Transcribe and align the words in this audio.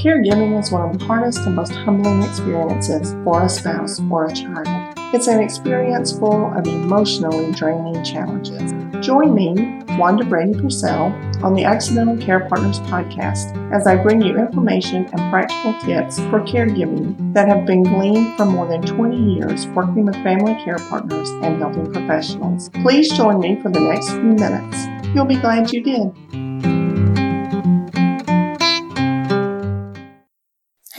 Caregiving 0.00 0.58
is 0.58 0.72
one 0.72 0.88
of 0.88 0.98
the 0.98 1.04
hardest 1.04 1.40
and 1.40 1.54
most 1.54 1.72
humbling 1.72 2.22
experiences 2.22 3.12
for 3.22 3.42
a 3.42 3.48
spouse 3.50 4.00
or 4.10 4.24
a 4.24 4.32
child. 4.32 4.94
It's 5.12 5.26
an 5.26 5.42
experience 5.42 6.18
full 6.18 6.46
of 6.56 6.66
emotionally 6.66 7.52
draining 7.52 8.02
challenges. 8.02 8.72
Join 9.04 9.34
me, 9.34 9.82
Wanda 9.98 10.24
Brady 10.24 10.58
Purcell, 10.58 11.12
on 11.44 11.52
the 11.52 11.64
Accidental 11.64 12.16
Care 12.16 12.48
Partners 12.48 12.80
podcast 12.80 13.54
as 13.74 13.86
I 13.86 13.96
bring 13.96 14.22
you 14.22 14.38
information 14.38 15.04
and 15.04 15.30
practical 15.30 15.78
tips 15.80 16.18
for 16.30 16.40
caregiving 16.40 17.34
that 17.34 17.48
have 17.48 17.66
been 17.66 17.82
gleaned 17.82 18.38
from 18.38 18.54
more 18.54 18.66
than 18.66 18.80
20 18.80 19.34
years 19.34 19.66
working 19.66 20.06
with 20.06 20.14
family 20.22 20.54
care 20.64 20.78
partners 20.78 21.28
and 21.42 21.58
helping 21.58 21.92
professionals. 21.92 22.70
Please 22.70 23.12
join 23.12 23.38
me 23.38 23.60
for 23.60 23.68
the 23.68 23.80
next 23.80 24.08
few 24.12 24.22
minutes. 24.22 24.86
You'll 25.14 25.26
be 25.26 25.36
glad 25.36 25.70
you 25.70 25.82
did. 25.82 26.49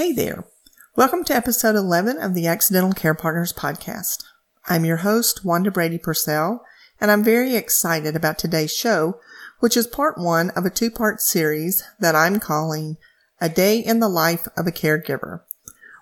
Hey 0.02 0.14
there. 0.14 0.46
Welcome 0.96 1.24
to 1.26 1.36
episode 1.36 1.76
11 1.76 2.18
of 2.18 2.34
the 2.34 2.48
Accidental 2.48 2.92
Care 2.92 3.14
Partners 3.14 3.54
podcast. 3.54 4.24
I'm 4.66 4.84
your 4.84 4.98
host, 4.98 5.46
Wanda 5.46 5.70
Brady 5.70 6.00
Purcell, 6.00 6.66
and 7.00 7.12
I'm 7.12 7.24
very 7.24 7.56
excited 7.56 8.16
about 8.16 8.40
today's 8.40 8.76
show, 8.76 9.20
which 9.60 9.78
is 9.78 9.86
part 9.86 10.18
one 10.18 10.50
of 10.56 10.66
a 10.66 10.72
two 10.72 10.90
part 10.90 11.22
series 11.22 11.84
that 12.00 12.16
I'm 12.16 12.40
calling 12.40 12.98
A 13.40 13.48
Day 13.48 13.78
in 13.78 14.00
the 14.00 14.10
Life 14.10 14.48
of 14.58 14.66
a 14.66 14.72
Caregiver. 14.72 15.42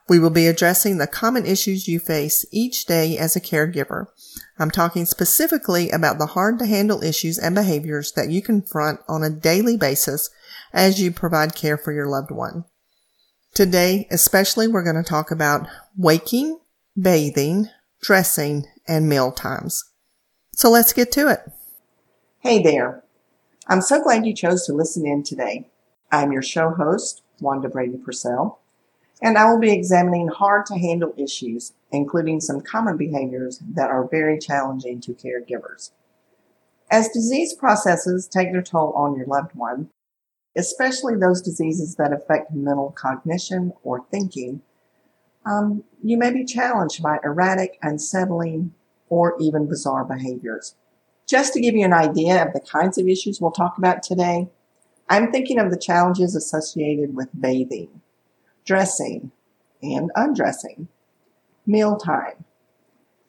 We 0.07 0.17
will 0.17 0.29
be 0.29 0.47
addressing 0.47 0.97
the 0.97 1.05
common 1.05 1.45
issues 1.45 1.89
you 1.89 1.99
face 1.99 2.45
each 2.53 2.85
day 2.85 3.17
as 3.17 3.35
a 3.35 3.41
caregiver. 3.41 4.05
I'm 4.57 4.71
talking 4.71 5.03
specifically 5.03 5.89
about 5.89 6.19
the 6.19 6.27
hard 6.27 6.57
to 6.59 6.65
handle 6.65 7.03
issues 7.03 7.37
and 7.37 7.53
behaviors 7.53 8.13
that 8.13 8.29
you 8.29 8.41
confront 8.41 9.01
on 9.09 9.23
a 9.23 9.29
daily 9.29 9.75
basis 9.75 10.29
as 10.71 11.01
you 11.01 11.11
provide 11.11 11.53
care 11.53 11.77
for 11.77 11.91
your 11.91 12.07
loved 12.07 12.31
one. 12.31 12.63
Today, 13.53 14.07
especially, 14.09 14.67
we're 14.67 14.83
going 14.83 15.03
to 15.03 15.09
talk 15.09 15.31
about 15.31 15.67
waking, 15.97 16.59
bathing, 16.99 17.69
dressing, 18.01 18.65
and 18.87 19.09
meal 19.09 19.31
times. 19.31 19.83
So 20.53 20.69
let's 20.69 20.93
get 20.93 21.11
to 21.13 21.29
it. 21.29 21.41
Hey 22.39 22.61
there. 22.61 23.03
I'm 23.67 23.81
so 23.81 24.01
glad 24.01 24.25
you 24.25 24.33
chose 24.33 24.65
to 24.65 24.73
listen 24.73 25.05
in 25.05 25.23
today. 25.23 25.69
I'm 26.11 26.31
your 26.31 26.41
show 26.41 26.71
host, 26.71 27.21
Wanda 27.39 27.69
Brady 27.69 27.97
Purcell, 27.97 28.59
and 29.21 29.37
I 29.37 29.51
will 29.51 29.59
be 29.59 29.71
examining 29.71 30.27
hard 30.27 30.65
to 30.67 30.79
handle 30.79 31.13
issues, 31.17 31.73
including 31.91 32.39
some 32.39 32.61
common 32.61 32.97
behaviors 32.97 33.61
that 33.73 33.89
are 33.89 34.07
very 34.07 34.39
challenging 34.39 35.01
to 35.01 35.13
caregivers. 35.13 35.91
As 36.89 37.09
disease 37.09 37.53
processes 37.53 38.27
take 38.27 38.51
their 38.51 38.63
toll 38.63 38.93
on 38.93 39.15
your 39.15 39.27
loved 39.27 39.51
one, 39.53 39.89
especially 40.55 41.15
those 41.15 41.41
diseases 41.41 41.95
that 41.95 42.13
affect 42.13 42.51
mental 42.51 42.91
cognition 42.91 43.73
or 43.83 44.05
thinking, 44.11 44.61
um, 45.45 45.83
you 46.03 46.17
may 46.17 46.31
be 46.31 46.45
challenged 46.45 47.01
by 47.01 47.19
erratic, 47.23 47.77
unsettling, 47.81 48.73
or 49.09 49.35
even 49.39 49.67
bizarre 49.67 50.03
behaviors. 50.03 50.75
Just 51.27 51.53
to 51.53 51.61
give 51.61 51.75
you 51.75 51.85
an 51.85 51.93
idea 51.93 52.45
of 52.45 52.53
the 52.53 52.59
kinds 52.59 52.97
of 52.97 53.07
issues 53.07 53.39
we'll 53.39 53.51
talk 53.51 53.77
about 53.77 54.03
today, 54.03 54.49
I'm 55.09 55.31
thinking 55.31 55.59
of 55.59 55.71
the 55.71 55.77
challenges 55.77 56.35
associated 56.35 57.15
with 57.15 57.29
bathing, 57.39 58.01
dressing, 58.65 59.31
and 59.81 60.11
undressing, 60.15 60.87
mealtime, 61.65 62.45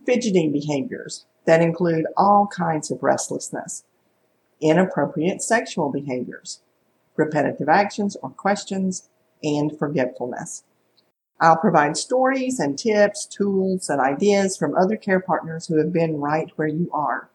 fidgeting 0.05 0.53
behaviors 0.53 1.25
that 1.47 1.63
include 1.63 2.07
all 2.17 2.47
kinds 2.47 2.91
of 2.91 3.03
restlessness, 3.03 3.85
inappropriate 4.61 5.43
sexual 5.43 5.91
behaviors, 5.91 6.61
repetitive 7.21 7.69
actions 7.69 8.17
or 8.23 8.31
questions, 8.31 9.09
and 9.43 9.79
forgetfulness. 9.79 10.65
I'll 11.41 11.57
provide 11.57 11.97
stories 11.97 12.59
and 12.59 12.79
tips, 12.79 13.25
tools, 13.25 13.89
and 13.89 14.01
ideas 14.01 14.57
from 14.57 14.75
other 14.75 14.97
care 14.97 15.21
partners 15.21 15.67
who 15.67 15.79
have 15.79 15.93
been 15.93 16.19
right 16.19 16.51
where 16.57 16.69
you 16.69 16.91
are. 16.93 17.31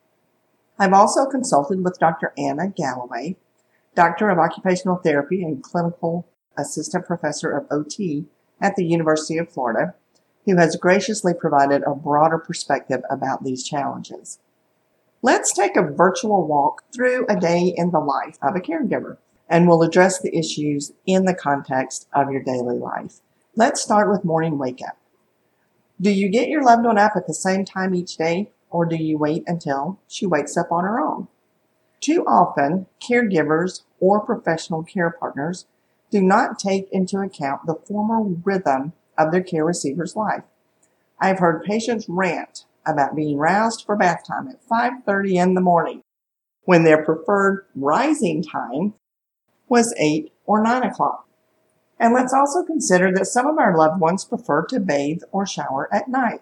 I've 0.78 0.94
also 0.94 1.26
consulted 1.26 1.84
with 1.84 2.00
Dr. 2.00 2.34
Anna 2.38 2.68
Galloway, 2.68 3.38
Doctor 3.96 4.30
of 4.30 4.38
Occupational 4.38 4.98
Therapy 4.98 5.42
and 5.42 5.64
Clinical 5.64 6.28
Assistant 6.58 7.06
Professor 7.06 7.50
of 7.50 7.66
OT 7.72 8.26
at 8.62 8.76
the 8.76 8.86
University 8.86 9.38
of 9.38 9.50
Florida, 9.50 9.96
who 10.46 10.58
has 10.58 10.76
graciously 10.76 11.34
provided 11.34 11.82
a 11.84 11.96
broader 11.96 12.38
perspective 12.38 13.02
about 13.10 13.44
these 13.44 13.64
challenges. 13.64 14.40
Let's 15.22 15.54
take 15.54 15.76
a 15.76 15.82
virtual 15.82 16.46
walk 16.46 16.84
through 16.94 17.26
a 17.28 17.40
day 17.40 17.74
in 17.76 17.90
the 17.90 18.00
life 18.00 18.38
of 18.44 18.56
a 18.56 18.60
caregiver 18.60 19.18
and 19.50 19.68
we'll 19.68 19.84
address 19.84 20.20
the 20.20 20.36
issues 20.36 20.92
in 21.06 21.26
the 21.26 21.34
context 21.34 22.08
of 22.14 22.32
your 22.32 22.44
daily 22.44 22.78
life. 22.78 23.20
Let's 23.56 23.82
start 23.82 24.10
with 24.10 24.26
morning 24.26 24.58
wake 24.58 24.82
up. 24.86 24.98
Do 26.00 26.12
you 26.12 26.30
get 26.30 26.50
your 26.50 26.64
loved 26.64 26.86
one 26.86 26.98
up 26.98 27.14
at 27.16 27.28
the 27.28 27.34
same 27.34 27.64
time 27.64 27.96
each 27.96 28.18
day, 28.18 28.52
or 28.70 28.86
do 28.86 28.96
you 28.96 29.18
wait 29.18 29.44
until 29.48 30.00
she 30.08 30.26
wakes 30.26 30.58
up 30.58 30.72
on 30.72 30.84
her 30.84 31.00
own? 31.00 31.28
Too 32.02 32.26
often, 32.28 32.88
caregivers 33.02 33.84
or 34.00 34.20
professional 34.20 34.84
care 34.84 35.10
partners 35.10 35.66
do 36.12 36.22
not 36.22 36.60
take 36.60 36.88
into 36.92 37.20
account 37.20 37.66
the 37.66 37.80
formal 37.88 38.42
rhythm 38.44 38.94
of 39.18 39.32
their 39.32 39.42
care 39.42 39.66
receiver's 39.66 40.16
life. 40.16 40.44
I've 41.20 41.40
heard 41.40 41.64
patients 41.64 42.08
rant 42.10 42.66
about 42.86 43.16
being 43.16 43.38
roused 43.38 43.86
for 43.86 43.96
bath 43.96 44.24
time 44.28 44.48
at 44.48 44.62
5:30 44.62 45.38
in 45.38 45.54
the 45.54 45.62
morning 45.62 46.02
when 46.66 46.84
their 46.84 47.04
preferred 47.04 47.66
rising 47.76 48.44
time 48.44 48.94
was 49.68 49.94
8 49.98 50.32
or 50.46 50.62
9 50.62 50.84
o'clock. 50.84 51.28
And 52.00 52.14
let's 52.14 52.34
also 52.34 52.64
consider 52.64 53.12
that 53.14 53.28
some 53.28 53.48
of 53.48 53.58
our 53.58 53.78
loved 53.78 54.00
ones 54.00 54.26
prefer 54.26 54.66
to 54.66 54.80
bathe 54.80 55.22
or 55.32 55.46
shower 55.46 55.88
at 55.94 56.10
night. 56.10 56.42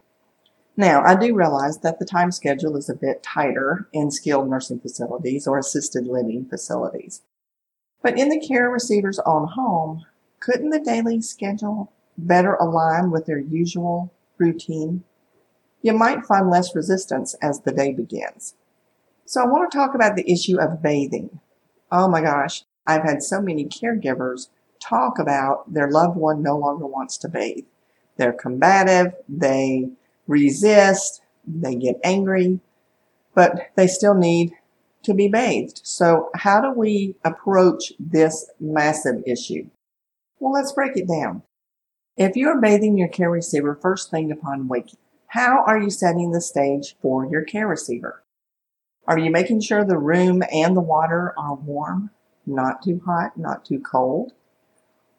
Now, 0.76 1.04
I 1.04 1.16
do 1.16 1.36
realize 1.36 1.80
that 1.80 2.00
the 2.00 2.06
time 2.06 2.32
schedule 2.32 2.76
is 2.76 2.90
a 2.90 2.96
bit 2.96 3.22
tighter 3.22 3.88
in 3.94 4.10
skilled 4.10 4.50
nursing 4.50 4.80
facilities 4.80 5.46
or 5.46 5.60
assisted 5.60 6.08
living 6.08 6.48
facilities. 6.50 7.22
But 8.02 8.18
in 8.18 8.30
the 8.30 8.40
care 8.46 8.70
receiver's 8.70 9.20
own 9.20 9.50
home, 9.50 10.06
couldn't 10.40 10.72
the 10.72 10.80
daily 10.80 11.22
schedule 11.22 11.94
better 12.18 12.56
align 12.56 13.12
with 13.12 13.28
their 13.28 13.40
usual 13.40 14.12
routine? 14.38 15.04
You 15.84 15.94
might 15.94 16.26
find 16.26 16.50
less 16.50 16.76
resistance 16.76 17.36
as 17.36 17.62
the 17.62 17.72
day 17.72 17.94
begins. 17.94 18.56
So 19.26 19.42
I 19.42 19.48
want 19.48 19.72
to 19.72 19.78
talk 19.78 19.94
about 19.94 20.16
the 20.16 20.30
issue 20.30 20.60
of 20.60 20.82
bathing. 20.82 21.40
Oh 21.92 22.08
my 22.08 22.22
gosh, 22.22 22.64
I've 22.86 23.04
had 23.04 23.24
so 23.24 23.42
many 23.42 23.66
caregivers 23.66 24.48
talk 24.80 25.18
about 25.20 25.74
their 25.74 25.90
loved 25.90 26.18
one 26.18 26.42
no 26.42 26.58
longer 26.58 26.86
wants 26.86 27.18
to 27.18 27.30
bathe. 27.30 27.66
They're 28.18 28.34
combative, 28.34 29.14
they 29.28 29.90
resist, 30.28 31.22
they 31.48 31.76
get 31.76 32.00
angry, 32.04 32.60
but 33.34 33.72
they 33.76 33.88
still 33.88 34.14
need 34.14 34.52
to 35.04 35.14
be 35.14 35.28
bathed. 35.28 35.82
So 35.84 36.30
how 36.36 36.62
do 36.62 36.72
we 36.72 37.16
approach 37.24 37.94
this 38.00 38.50
massive 38.60 39.24
issue? 39.26 39.70
Well, 40.40 40.54
let's 40.54 40.72
break 40.72 40.96
it 40.96 41.08
down. 41.08 41.44
If 42.16 42.36
you're 42.36 42.62
bathing 42.62 42.98
your 42.98 43.08
care 43.08 43.32
receiver 43.32 43.76
first 43.82 44.12
thing 44.12 44.32
upon 44.32 44.68
waking, 44.68 45.00
how 45.28 45.64
are 45.66 45.82
you 45.82 45.90
setting 45.90 46.32
the 46.32 46.42
stage 46.42 46.96
for 47.02 47.26
your 47.26 47.42
care 47.42 47.68
receiver? 47.68 48.24
Are 49.08 49.18
you 49.18 49.32
making 49.32 49.62
sure 49.62 49.84
the 49.84 49.98
room 49.98 50.44
and 50.52 50.78
the 50.78 50.82
water 50.82 51.34
are 51.38 51.56
warm? 51.56 52.12
Not 52.46 52.82
too 52.84 53.02
hot, 53.06 53.38
not 53.38 53.66
too 53.66 53.80
cold? 53.80 54.34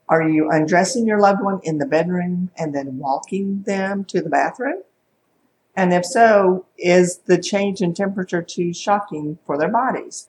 Are 0.08 0.28
you 0.28 0.50
undressing 0.50 1.06
your 1.06 1.20
loved 1.20 1.42
one 1.42 1.60
in 1.62 1.78
the 1.78 1.86
bedroom 1.86 2.50
and 2.58 2.74
then 2.74 2.98
walking 2.98 3.62
them 3.62 4.04
to 4.06 4.20
the 4.20 4.28
bathroom? 4.28 4.82
And 5.76 5.92
if 5.92 6.04
so, 6.04 6.66
is 6.78 7.18
the 7.26 7.38
change 7.38 7.80
in 7.80 7.94
temperature 7.94 8.42
too 8.42 8.72
shocking 8.72 9.38
for 9.44 9.58
their 9.58 9.70
bodies? 9.70 10.28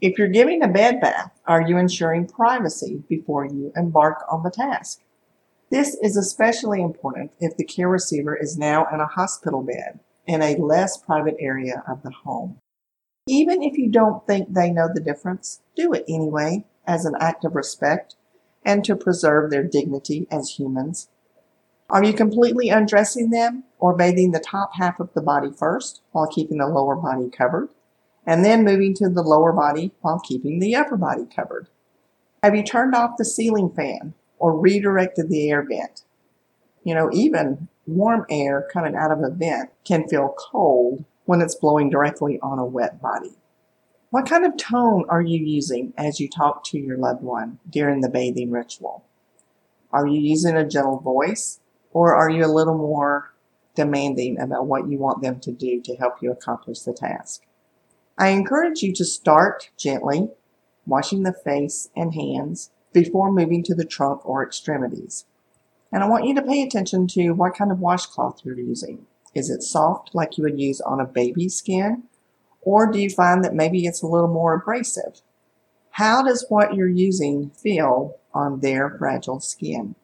If 0.00 0.18
you're 0.18 0.28
giving 0.28 0.62
a 0.62 0.68
bed 0.68 1.00
bath, 1.00 1.30
are 1.46 1.62
you 1.62 1.78
ensuring 1.78 2.26
privacy 2.26 3.04
before 3.08 3.46
you 3.46 3.72
embark 3.76 4.24
on 4.30 4.42
the 4.42 4.50
task? 4.50 5.00
This 5.70 5.96
is 6.02 6.16
especially 6.16 6.82
important 6.82 7.32
if 7.40 7.56
the 7.56 7.64
care 7.64 7.88
receiver 7.88 8.36
is 8.36 8.58
now 8.58 8.86
in 8.92 9.00
a 9.00 9.06
hospital 9.06 9.62
bed 9.62 10.00
in 10.26 10.42
a 10.42 10.56
less 10.56 10.96
private 10.96 11.36
area 11.38 11.82
of 11.88 12.02
the 12.02 12.10
home. 12.10 12.58
Even 13.26 13.62
if 13.62 13.78
you 13.78 13.90
don't 13.90 14.26
think 14.26 14.52
they 14.52 14.70
know 14.70 14.88
the 14.92 15.00
difference, 15.00 15.62
do 15.74 15.94
it 15.94 16.04
anyway 16.06 16.64
as 16.86 17.06
an 17.06 17.14
act 17.18 17.44
of 17.44 17.54
respect 17.54 18.16
and 18.64 18.84
to 18.84 18.94
preserve 18.94 19.50
their 19.50 19.64
dignity 19.64 20.26
as 20.30 20.58
humans. 20.58 21.08
Are 21.88 22.04
you 22.04 22.12
completely 22.12 22.68
undressing 22.68 23.30
them 23.30 23.64
or 23.78 23.96
bathing 23.96 24.32
the 24.32 24.40
top 24.40 24.74
half 24.74 25.00
of 25.00 25.12
the 25.14 25.22
body 25.22 25.50
first 25.50 26.02
while 26.12 26.26
keeping 26.26 26.58
the 26.58 26.66
lower 26.66 26.96
body 26.96 27.30
covered 27.30 27.70
and 28.26 28.44
then 28.44 28.64
moving 28.64 28.94
to 28.94 29.08
the 29.08 29.22
lower 29.22 29.52
body 29.52 29.92
while 30.00 30.20
keeping 30.20 30.58
the 30.58 30.74
upper 30.74 30.96
body 30.96 31.24
covered? 31.24 31.68
Have 32.42 32.54
you 32.54 32.62
turned 32.62 32.94
off 32.94 33.16
the 33.16 33.24
ceiling 33.24 33.70
fan 33.70 34.12
or 34.38 34.58
redirected 34.58 35.30
the 35.30 35.50
air 35.50 35.62
vent? 35.62 36.02
You 36.82 36.94
know, 36.94 37.10
even 37.12 37.68
warm 37.86 38.26
air 38.28 38.68
coming 38.70 38.94
out 38.94 39.10
of 39.10 39.20
a 39.20 39.30
vent 39.30 39.70
can 39.84 40.08
feel 40.08 40.34
cold 40.36 41.06
when 41.24 41.40
it's 41.40 41.54
blowing 41.54 41.90
directly 41.90 42.38
on 42.40 42.58
a 42.58 42.64
wet 42.64 43.00
body. 43.00 43.34
What 44.10 44.28
kind 44.28 44.44
of 44.44 44.56
tone 44.56 45.04
are 45.08 45.22
you 45.22 45.44
using 45.44 45.92
as 45.96 46.20
you 46.20 46.28
talk 46.28 46.62
to 46.64 46.78
your 46.78 46.96
loved 46.96 47.22
one 47.22 47.58
during 47.68 48.00
the 48.00 48.08
bathing 48.08 48.50
ritual? 48.50 49.04
Are 49.90 50.06
you 50.06 50.20
using 50.20 50.56
a 50.56 50.68
gentle 50.68 51.00
voice 51.00 51.60
or 51.92 52.14
are 52.14 52.30
you 52.30 52.44
a 52.44 52.46
little 52.46 52.78
more 52.78 53.32
demanding 53.74 54.38
about 54.38 54.66
what 54.66 54.88
you 54.88 54.98
want 54.98 55.22
them 55.22 55.40
to 55.40 55.52
do 55.52 55.80
to 55.80 55.96
help 55.96 56.22
you 56.22 56.30
accomplish 56.30 56.80
the 56.80 56.92
task? 56.92 57.42
I 58.16 58.28
encourage 58.28 58.82
you 58.82 58.92
to 58.92 59.04
start 59.04 59.70
gently, 59.76 60.30
washing 60.86 61.24
the 61.24 61.32
face 61.32 61.88
and 61.96 62.14
hands 62.14 62.70
before 62.92 63.32
moving 63.32 63.64
to 63.64 63.74
the 63.74 63.84
trunk 63.84 64.24
or 64.24 64.44
extremities. 64.44 65.24
And 65.90 66.02
I 66.02 66.08
want 66.08 66.24
you 66.24 66.34
to 66.36 66.42
pay 66.42 66.62
attention 66.62 67.08
to 67.08 67.32
what 67.32 67.54
kind 67.54 67.72
of 67.72 67.80
washcloth 67.80 68.42
you're 68.44 68.58
using. 68.58 69.06
Is 69.34 69.50
it 69.50 69.62
soft 69.62 70.14
like 70.14 70.38
you 70.38 70.44
would 70.44 70.60
use 70.60 70.80
on 70.80 71.00
a 71.00 71.06
baby's 71.06 71.56
skin? 71.56 72.04
Or 72.62 72.90
do 72.90 72.98
you 72.98 73.10
find 73.10 73.44
that 73.44 73.54
maybe 73.54 73.86
it's 73.86 74.02
a 74.02 74.06
little 74.06 74.32
more 74.32 74.54
abrasive? 74.54 75.20
How 75.90 76.22
does 76.22 76.46
what 76.48 76.74
you're 76.74 76.88
using 76.88 77.50
feel 77.50 78.18
on 78.32 78.60
their 78.60 78.96
fragile 78.98 79.40
skin? 79.40 79.94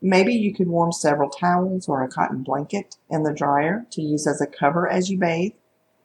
Maybe 0.00 0.32
you 0.32 0.54
could 0.54 0.68
warm 0.68 0.92
several 0.92 1.28
towels 1.28 1.88
or 1.88 2.02
a 2.02 2.08
cotton 2.08 2.42
blanket 2.42 2.96
in 3.10 3.24
the 3.24 3.32
dryer 3.32 3.84
to 3.90 4.00
use 4.00 4.26
as 4.26 4.40
a 4.40 4.46
cover 4.46 4.88
as 4.88 5.10
you 5.10 5.18
bathe. 5.18 5.52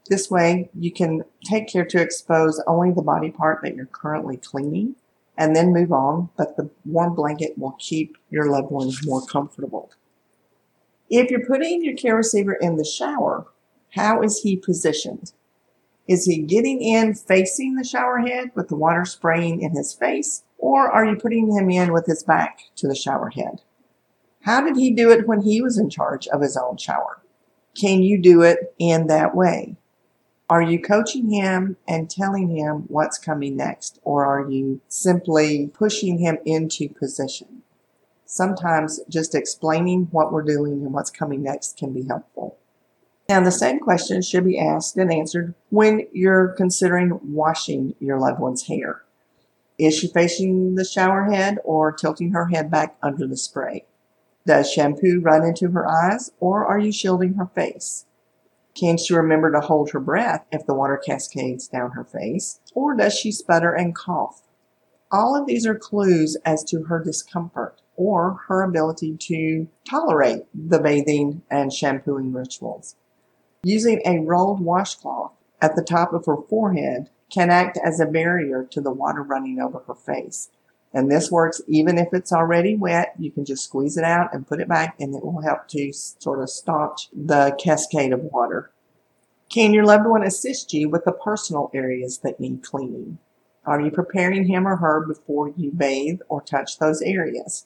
This 0.09 0.29
way, 0.29 0.69
you 0.73 0.91
can 0.91 1.23
take 1.45 1.67
care 1.67 1.85
to 1.85 2.01
expose 2.01 2.61
only 2.67 2.91
the 2.91 3.01
body 3.01 3.29
part 3.29 3.61
that 3.61 3.75
you're 3.75 3.85
currently 3.85 4.37
cleaning 4.37 4.95
and 5.37 5.55
then 5.55 5.73
move 5.73 5.91
on, 5.91 6.29
but 6.37 6.57
the 6.57 6.69
warm 6.85 7.15
blanket 7.15 7.57
will 7.57 7.75
keep 7.79 8.17
your 8.29 8.49
loved 8.49 8.71
ones 8.71 9.05
more 9.05 9.25
comfortable. 9.25 9.91
If 11.09 11.29
you're 11.29 11.45
putting 11.45 11.83
your 11.83 11.95
care 11.95 12.15
receiver 12.15 12.53
in 12.53 12.77
the 12.77 12.85
shower, 12.85 13.47
how 13.91 14.21
is 14.21 14.41
he 14.41 14.55
positioned? 14.57 15.33
Is 16.07 16.25
he 16.25 16.39
getting 16.39 16.81
in 16.81 17.13
facing 17.13 17.75
the 17.75 17.83
shower 17.83 18.19
head 18.19 18.51
with 18.55 18.67
the 18.67 18.75
water 18.75 19.05
spraying 19.05 19.61
in 19.61 19.71
his 19.71 19.93
face, 19.93 20.43
or 20.57 20.89
are 20.89 21.05
you 21.05 21.15
putting 21.15 21.51
him 21.55 21.69
in 21.69 21.93
with 21.93 22.05
his 22.05 22.23
back 22.23 22.59
to 22.77 22.87
the 22.87 22.95
shower 22.95 23.29
head? 23.29 23.61
How 24.41 24.61
did 24.61 24.75
he 24.75 24.91
do 24.91 25.09
it 25.11 25.27
when 25.27 25.41
he 25.41 25.61
was 25.61 25.77
in 25.77 25.89
charge 25.89 26.27
of 26.27 26.41
his 26.41 26.57
own 26.57 26.77
shower? 26.77 27.21
Can 27.79 28.03
you 28.03 28.21
do 28.21 28.41
it 28.41 28.73
in 28.77 29.07
that 29.07 29.35
way? 29.35 29.77
Are 30.49 30.61
you 30.61 30.81
coaching 30.81 31.29
him 31.29 31.77
and 31.87 32.09
telling 32.09 32.49
him 32.49 32.83
what's 32.87 33.17
coming 33.17 33.55
next, 33.55 33.99
or 34.03 34.25
are 34.25 34.49
you 34.49 34.81
simply 34.87 35.71
pushing 35.73 36.19
him 36.19 36.37
into 36.45 36.89
position? 36.89 37.62
Sometimes 38.33 38.99
just 39.07 39.35
explaining 39.35 40.07
what 40.09 40.33
we're 40.33 40.41
doing 40.41 40.81
and 40.81 40.91
what's 40.91 41.11
coming 41.11 41.43
next 41.43 41.77
can 41.77 41.93
be 41.93 42.07
helpful. 42.07 42.57
Now, 43.29 43.43
the 43.43 43.51
same 43.51 43.79
question 43.79 44.23
should 44.23 44.43
be 44.43 44.57
asked 44.57 44.97
and 44.97 45.13
answered 45.13 45.53
when 45.69 46.07
you're 46.11 46.47
considering 46.47 47.19
washing 47.21 47.93
your 47.99 48.19
loved 48.19 48.39
one's 48.39 48.65
hair. 48.65 49.03
Is 49.77 49.95
she 49.95 50.07
facing 50.07 50.73
the 50.73 50.83
shower 50.83 51.25
head 51.25 51.59
or 51.63 51.91
tilting 51.91 52.31
her 52.31 52.47
head 52.47 52.71
back 52.71 52.97
under 53.03 53.27
the 53.27 53.37
spray? 53.37 53.85
Does 54.47 54.71
shampoo 54.71 55.21
run 55.21 55.45
into 55.45 55.69
her 55.69 55.87
eyes 55.87 56.31
or 56.39 56.65
are 56.65 56.79
you 56.79 56.91
shielding 56.91 57.35
her 57.35 57.51
face? 57.53 58.07
Can 58.73 58.97
she 58.97 59.13
remember 59.13 59.51
to 59.51 59.61
hold 59.61 59.91
her 59.91 59.99
breath 59.99 60.43
if 60.51 60.65
the 60.65 60.73
water 60.73 60.97
cascades 60.97 61.67
down 61.67 61.91
her 61.91 62.03
face? 62.03 62.61
Or 62.73 62.95
does 62.95 63.13
she 63.13 63.31
sputter 63.31 63.75
and 63.75 63.93
cough? 63.93 64.41
All 65.11 65.39
of 65.39 65.45
these 65.45 65.67
are 65.67 65.75
clues 65.75 66.35
as 66.43 66.63
to 66.63 66.85
her 66.85 66.99
discomfort 66.99 67.82
or 67.95 68.39
her 68.47 68.63
ability 68.63 69.17
to 69.17 69.67
tolerate 69.89 70.43
the 70.53 70.79
bathing 70.79 71.41
and 71.49 71.71
shampooing 71.71 72.33
rituals. 72.33 72.95
Using 73.63 74.01
a 74.05 74.19
rolled 74.19 74.59
washcloth 74.59 75.31
at 75.61 75.75
the 75.75 75.83
top 75.83 76.13
of 76.13 76.25
her 76.25 76.37
forehead 76.49 77.09
can 77.31 77.49
act 77.49 77.77
as 77.83 77.99
a 77.99 78.05
barrier 78.05 78.67
to 78.71 78.81
the 78.81 78.91
water 78.91 79.23
running 79.23 79.59
over 79.59 79.79
her 79.87 79.95
face. 79.95 80.49
And 80.93 81.09
this 81.09 81.31
works 81.31 81.61
even 81.67 81.97
if 81.97 82.09
it's 82.13 82.31
already 82.31 82.75
wet. 82.75 83.13
You 83.17 83.31
can 83.31 83.45
just 83.45 83.63
squeeze 83.63 83.97
it 83.97 84.03
out 84.03 84.33
and 84.33 84.47
put 84.47 84.61
it 84.61 84.67
back 84.67 84.95
and 84.99 85.15
it 85.15 85.23
will 85.23 85.41
help 85.41 85.67
to 85.69 85.91
sort 85.91 86.41
of 86.41 86.49
staunch 86.49 87.09
the 87.11 87.55
cascade 87.59 88.13
of 88.13 88.21
water. 88.21 88.71
Can 89.49 89.73
your 89.73 89.85
loved 89.85 90.05
one 90.05 90.23
assist 90.23 90.73
you 90.73 90.89
with 90.89 91.05
the 91.05 91.11
personal 91.11 91.71
areas 91.73 92.19
that 92.19 92.39
need 92.39 92.63
cleaning? 92.63 93.17
Are 93.65 93.79
you 93.79 93.91
preparing 93.91 94.47
him 94.47 94.67
or 94.67 94.75
her 94.77 95.05
before 95.05 95.49
you 95.55 95.71
bathe 95.71 96.19
or 96.27 96.41
touch 96.41 96.79
those 96.79 97.01
areas? 97.01 97.65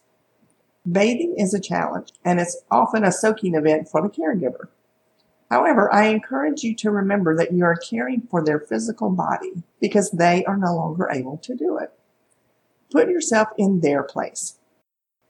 Bathing 0.90 1.36
is 1.38 1.54
a 1.54 1.60
challenge 1.60 2.14
and 2.24 2.40
it's 2.40 2.58
often 2.72 3.04
a 3.04 3.12
soaking 3.12 3.56
event 3.56 3.90
for 3.90 4.02
the 4.02 4.10
caregiver. 4.10 4.68
However, 5.50 5.94
I 5.94 6.08
encourage 6.08 6.64
you 6.64 6.76
to 6.76 6.92
remember 6.92 7.36
that 7.36 7.54
you 7.54 7.64
are 7.64 7.76
caring 7.76 8.28
for 8.30 8.44
their 8.44 8.60
physical 8.60 9.10
body 9.10 9.64
because 9.82 10.12
they 10.12 10.46
are 10.46 10.58
no 10.58 10.76
longer 10.76 11.10
able 11.10 11.38
to 11.40 11.56
do 11.56 11.78
it. 11.78 11.92
Put 12.92 13.10
yourself 13.10 13.50
in 13.58 13.82
their 13.82 14.04
place. 14.04 14.60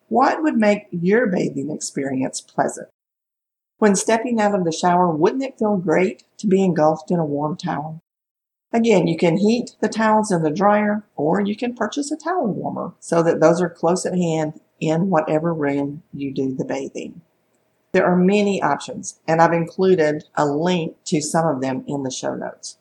What 0.10 0.42
would 0.44 0.56
make 0.56 0.88
your 0.92 1.28
bathing 1.28 1.72
experience 1.72 2.42
pleasant? 2.42 2.90
When 3.80 3.96
stepping 3.96 4.40
out 4.40 4.56
of 4.56 4.64
the 4.64 4.72
shower, 4.72 5.16
wouldn't 5.16 5.44
it 5.44 5.60
feel 5.60 5.78
great 5.78 6.24
to 6.38 6.48
be 6.48 6.64
engulfed 6.64 7.12
in 7.12 7.20
a 7.20 7.26
warm 7.26 7.58
towel? 7.58 8.02
Again, 8.74 9.08
you 9.08 9.18
can 9.18 9.38
heat 9.38 9.76
the 9.82 9.90
towels 9.90 10.32
in 10.32 10.44
the 10.44 10.52
dryer 10.52 11.06
or 11.16 11.42
you 11.42 11.56
can 11.56 11.74
purchase 11.74 12.12
a 12.12 12.18
towel 12.18 12.48
warmer 12.48 12.94
so 13.00 13.24
that 13.24 13.40
those 13.40 13.62
are 13.62 13.70
close 13.70 14.06
at 14.06 14.16
hand 14.16 14.60
in 14.80 15.10
whatever 15.10 15.54
room 15.54 16.04
you 16.14 16.34
do 16.34 16.56
the 16.56 16.66
bathing. 16.66 17.22
There 17.92 18.06
are 18.06 18.16
many 18.16 18.62
options 18.62 19.20
and 19.28 19.42
I've 19.42 19.54
included 19.54 20.26
a 20.36 20.46
link 20.46 20.96
to 21.06 21.22
some 21.22 21.48
of 21.48 21.62
them 21.62 21.84
in 21.88 22.04
the 22.04 22.12
show 22.12 22.36
notes. 22.36 22.78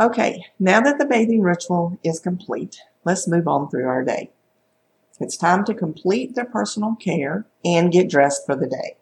Okay, 0.00 0.44
now 0.58 0.80
that 0.80 0.98
the 0.98 1.06
bathing 1.06 1.40
ritual 1.40 1.98
is 2.02 2.18
complete, 2.18 2.78
let's 3.04 3.28
move 3.28 3.46
on 3.46 3.70
through 3.70 3.86
our 3.86 4.02
day. 4.02 4.30
It's 5.20 5.36
time 5.36 5.64
to 5.66 5.74
complete 5.74 6.34
their 6.34 6.44
personal 6.44 6.96
care 6.96 7.46
and 7.64 7.92
get 7.92 8.10
dressed 8.10 8.44
for 8.44 8.56
the 8.56 8.66
day. 8.66 8.96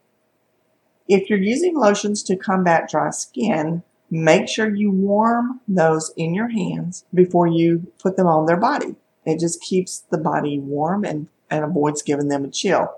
If 1.08 1.30
you're 1.30 1.38
using 1.38 1.74
lotions 1.74 2.22
to 2.24 2.36
combat 2.36 2.90
dry 2.90 3.10
skin, 3.10 3.82
make 4.10 4.48
sure 4.48 4.74
you 4.74 4.90
warm 4.90 5.60
those 5.66 6.12
in 6.16 6.34
your 6.34 6.48
hands 6.48 7.04
before 7.14 7.46
you 7.46 7.90
put 7.98 8.16
them 8.16 8.26
on 8.26 8.46
their 8.46 8.58
body. 8.58 8.96
It 9.24 9.40
just 9.40 9.62
keeps 9.62 10.04
the 10.10 10.18
body 10.18 10.58
warm 10.58 11.04
and, 11.04 11.28
and 11.52 11.64
avoids 11.64 12.02
giving 12.02 12.28
them 12.28 12.44
a 12.44 12.50
chill. 12.50 12.88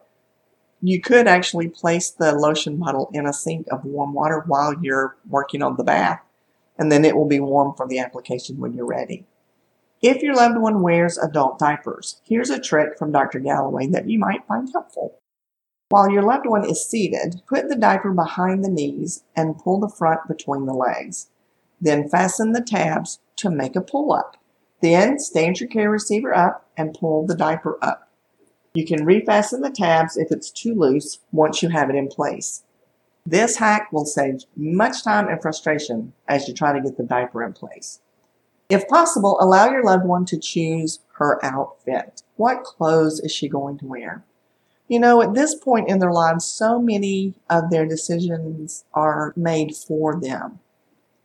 You 0.81 1.01
could 1.01 1.27
actually 1.27 1.69
place 1.69 2.11
the 2.11 2.33
lotion 2.33 2.77
bottle 2.77 3.11
in 3.13 3.27
a 3.27 3.33
sink 3.33 3.67
of 3.71 3.85
warm 3.85 4.15
water 4.15 4.45
while 4.47 4.75
you're 4.81 5.17
working 5.29 5.61
on 5.61 5.77
the 5.77 5.85
bath, 5.85 6.21
and 6.79 6.91
then 6.91 7.05
it 7.05 7.17
will 7.17 7.27
be 7.27 7.41
warm 7.41 7.75
for 7.75 7.89
the 7.89 7.99
application 7.99 8.59
when 8.59 8.73
you're 8.73 8.87
ready. 8.87 9.27
If 10.03 10.23
your 10.23 10.35
loved 10.35 10.59
one 10.59 10.83
wears 10.83 11.19
adult 11.19 11.59
diapers, 11.59 12.21
here's 12.25 12.51
a 12.51 12.61
trick 12.61 12.99
from 12.99 13.11
Dr. 13.11 13.41
Galloway 13.41 13.87
that 13.89 14.09
you 14.09 14.19
might 14.19 14.47
find 14.47 14.69
helpful. 14.73 15.19
While 15.89 16.11
your 16.11 16.23
loved 16.23 16.47
one 16.47 16.69
is 16.69 16.85
seated, 16.85 17.43
put 17.49 17.69
the 17.69 17.77
diaper 17.77 18.13
behind 18.13 18.65
the 18.65 18.71
knees 18.71 19.25
and 19.35 19.59
pull 19.59 19.81
the 19.81 19.89
front 19.89 20.29
between 20.29 20.67
the 20.67 20.75
legs. 20.75 21.29
Then 21.81 22.09
fasten 22.09 22.53
the 22.53 22.61
tabs 22.61 23.19
to 23.37 23.51
make 23.51 23.75
a 23.77 23.81
pull 23.81 24.13
up. 24.13 24.37
Then 24.83 25.19
stand 25.19 25.61
your 25.61 25.69
care 25.69 25.91
receiver 25.91 26.37
up 26.37 26.69
and 26.77 26.95
pull 26.95 27.27
the 27.27 27.35
diaper 27.35 27.79
up. 27.81 28.11
You 28.75 28.85
can 28.85 29.07
refasten 29.07 29.63
the 29.63 29.71
tabs 29.71 30.17
if 30.17 30.33
it's 30.33 30.51
too 30.51 30.75
loose 30.75 31.21
once 31.31 31.63
you 31.63 31.69
have 31.69 31.91
it 31.91 31.97
in 31.97 32.09
place. 32.09 32.65
This 33.25 33.57
hack 33.57 33.93
will 33.93 34.05
save 34.05 34.43
much 34.57 35.05
time 35.05 35.29
and 35.29 35.41
frustration 35.41 36.13
as 36.27 36.49
you 36.49 36.55
try 36.55 36.73
to 36.73 36.81
get 36.81 36.97
the 36.97 37.05
diaper 37.05 37.45
in 37.45 37.53
place. 37.53 38.01
If 38.69 38.89
possible, 38.89 39.39
allow 39.41 39.71
your 39.71 39.85
loved 39.85 40.07
one 40.07 40.25
to 40.27 40.39
choose 40.39 40.99
her 41.19 41.39
outfit. 41.45 42.23
What 42.35 42.65
clothes 42.65 43.21
is 43.21 43.31
she 43.31 43.49
going 43.49 43.79
to 43.79 43.87
wear? 43.87 44.25
You 44.89 44.99
know, 44.99 45.23
at 45.23 45.35
this 45.35 45.55
point 45.55 45.89
in 45.89 46.01
their 46.01 46.13
lives, 46.13 46.45
so 46.45 46.81
many 46.81 47.35
of 47.49 47.71
their 47.71 47.87
decisions 47.87 48.85
are 48.93 49.33
made 49.37 49.77
for 49.77 50.21
them. 50.21 50.59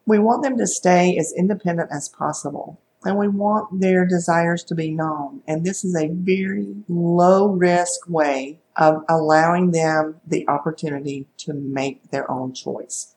We 0.05 0.19
want 0.19 0.43
them 0.43 0.57
to 0.59 0.67
stay 0.67 1.17
as 1.17 1.33
independent 1.35 1.89
as 1.91 2.09
possible 2.09 2.79
and 3.05 3.17
we 3.17 3.27
want 3.27 3.79
their 3.79 4.05
desires 4.05 4.63
to 4.65 4.75
be 4.75 4.91
known. 4.91 5.41
And 5.47 5.65
this 5.65 5.85
is 5.85 5.95
a 5.95 6.09
very 6.11 6.75
low 6.87 7.47
risk 7.47 8.09
way 8.09 8.59
of 8.75 9.03
allowing 9.07 9.71
them 9.71 10.19
the 10.25 10.47
opportunity 10.47 11.27
to 11.37 11.53
make 11.53 12.11
their 12.11 12.29
own 12.29 12.53
choice. 12.53 13.15